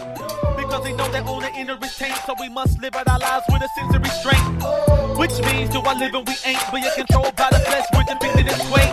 Because 0.55 0.83
they 0.85 0.93
know 0.93 1.11
their 1.11 1.27
own 1.27 1.43
inner 1.59 1.77
is 1.83 1.97
taint, 1.97 2.15
so 2.25 2.33
we 2.39 2.47
must 2.47 2.79
live 2.79 2.95
out 2.95 3.09
our 3.09 3.19
lives 3.19 3.43
with 3.51 3.61
a 3.61 3.67
sense 3.75 3.93
of 3.93 4.01
restraint. 4.01 5.19
Which 5.19 5.35
means, 5.51 5.69
do 5.69 5.81
I 5.81 5.99
live 5.99 6.15
and 6.15 6.25
we 6.25 6.35
ain't, 6.45 6.63
but 6.71 6.79
you're 6.79 6.95
controlled 6.95 7.35
by 7.35 7.49
the 7.51 7.59
flesh 7.59 7.91
the 7.91 8.17
big 8.19 8.45
that 8.47 8.59
sway. 8.67 8.87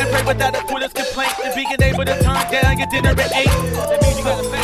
And 0.00 0.08
pray 0.08 0.24
without 0.24 0.56
a 0.56 0.62
quitter's 0.64 0.92
complaint, 0.92 1.32
and 1.44 1.52
being 1.52 1.68
able 1.68 2.04
to 2.04 2.16
turn 2.24 2.40
down 2.48 2.78
your 2.78 2.88
dinner 2.88 3.12
at 3.12 3.32
eight. 3.36 3.52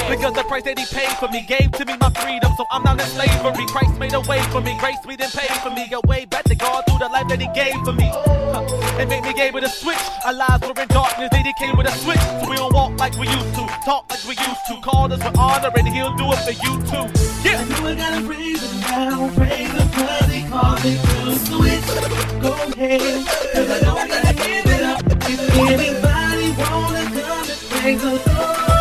Because 0.08 0.34
the 0.34 0.44
price 0.48 0.64
that 0.64 0.78
he 0.78 0.86
paid 0.88 1.12
for 1.16 1.28
me 1.28 1.44
gave 1.48 1.70
to 1.72 1.84
me 1.84 1.96
my 2.00 2.10
freedom, 2.20 2.52
so 2.56 2.64
I'm 2.70 2.82
not 2.82 3.00
in 3.00 3.06
slavery. 3.12 3.66
Christ 3.68 3.98
made 3.98 4.14
a 4.14 4.20
way 4.20 4.40
for 4.52 4.60
me, 4.60 4.76
grace 4.80 5.04
me 5.06 5.16
then 5.16 5.30
paid 5.30 5.52
for 5.60 5.70
me. 5.70 5.88
A 5.92 6.00
way 6.06 6.24
back 6.24 6.44
to 6.44 6.54
God 6.54 6.84
through 6.88 6.98
the 6.98 7.08
life 7.08 7.28
that 7.28 7.40
he 7.40 7.48
gave 7.52 7.76
for 7.84 7.92
me. 7.92 8.08
Huh. 8.52 8.64
And 9.00 9.08
made 9.08 9.24
me 9.24 9.32
able 9.40 9.60
to 9.60 9.68
switch. 9.68 10.04
Our 10.24 10.34
lives 10.34 10.62
were 10.66 10.80
in 10.80 10.88
darkness, 10.88 11.30
they 11.32 11.42
came 11.58 11.76
with 11.76 11.86
a 11.86 11.92
switch. 11.92 12.21
So 12.40 12.50
we 12.50 12.56
don't 12.56 12.72
walk 12.72 12.98
like 12.98 13.16
we 13.18 13.26
used 13.28 13.54
to, 13.54 13.66
talk 13.84 14.10
like 14.10 14.24
we 14.24 14.34
used 14.36 14.64
to. 14.68 14.80
Call 14.82 15.12
us 15.12 15.22
with 15.22 15.38
honor, 15.38 15.70
and 15.76 15.88
he'll 15.88 16.14
do 16.16 16.32
it 16.32 16.40
for 16.46 16.52
you 16.52 16.72
too. 16.90 17.06
Yeah. 17.46 17.60
I 17.60 17.64
know 17.68 17.88
I 17.88 17.94
gotta 17.94 18.26
praise 18.26 18.62
him 18.62 18.80
now, 18.80 19.30
praise 19.34 19.70
him 19.70 19.88
cause 19.90 20.30
he 20.30 20.40
called 20.48 20.84
me 20.84 20.92
to 20.96 21.36
switch. 21.46 21.88
Go 22.42 22.52
ahead, 22.52 23.26
cause 23.54 23.70
I 23.70 23.80
know 23.84 23.96
I 23.96 24.32
give 24.32 24.66
it 24.66 24.82
up. 24.82 25.02
If 25.28 25.40
anybody 25.58 26.48
wanna 26.60 27.04
come 27.20 27.46
and 27.50 27.60
praise 27.70 28.00
the 28.02 28.10
Lord. 28.10 28.72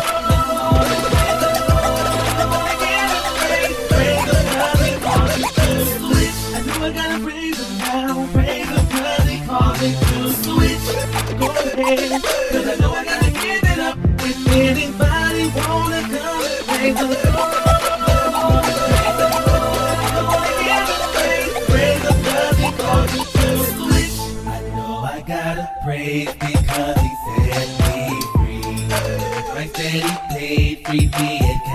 Cause 11.82 12.66
I 12.68 12.76
know 12.80 12.92
I 12.92 13.04
gotta 13.04 13.21
praise 25.84 26.34
because 26.34 27.00
he 27.00 27.10
set 27.36 27.68
me 27.82 28.02
free. 28.34 28.62
Christ 29.50 29.76
said 29.76 30.02
he 30.02 30.14
paid 30.34 30.86
free 30.86 31.06
me 31.20 31.71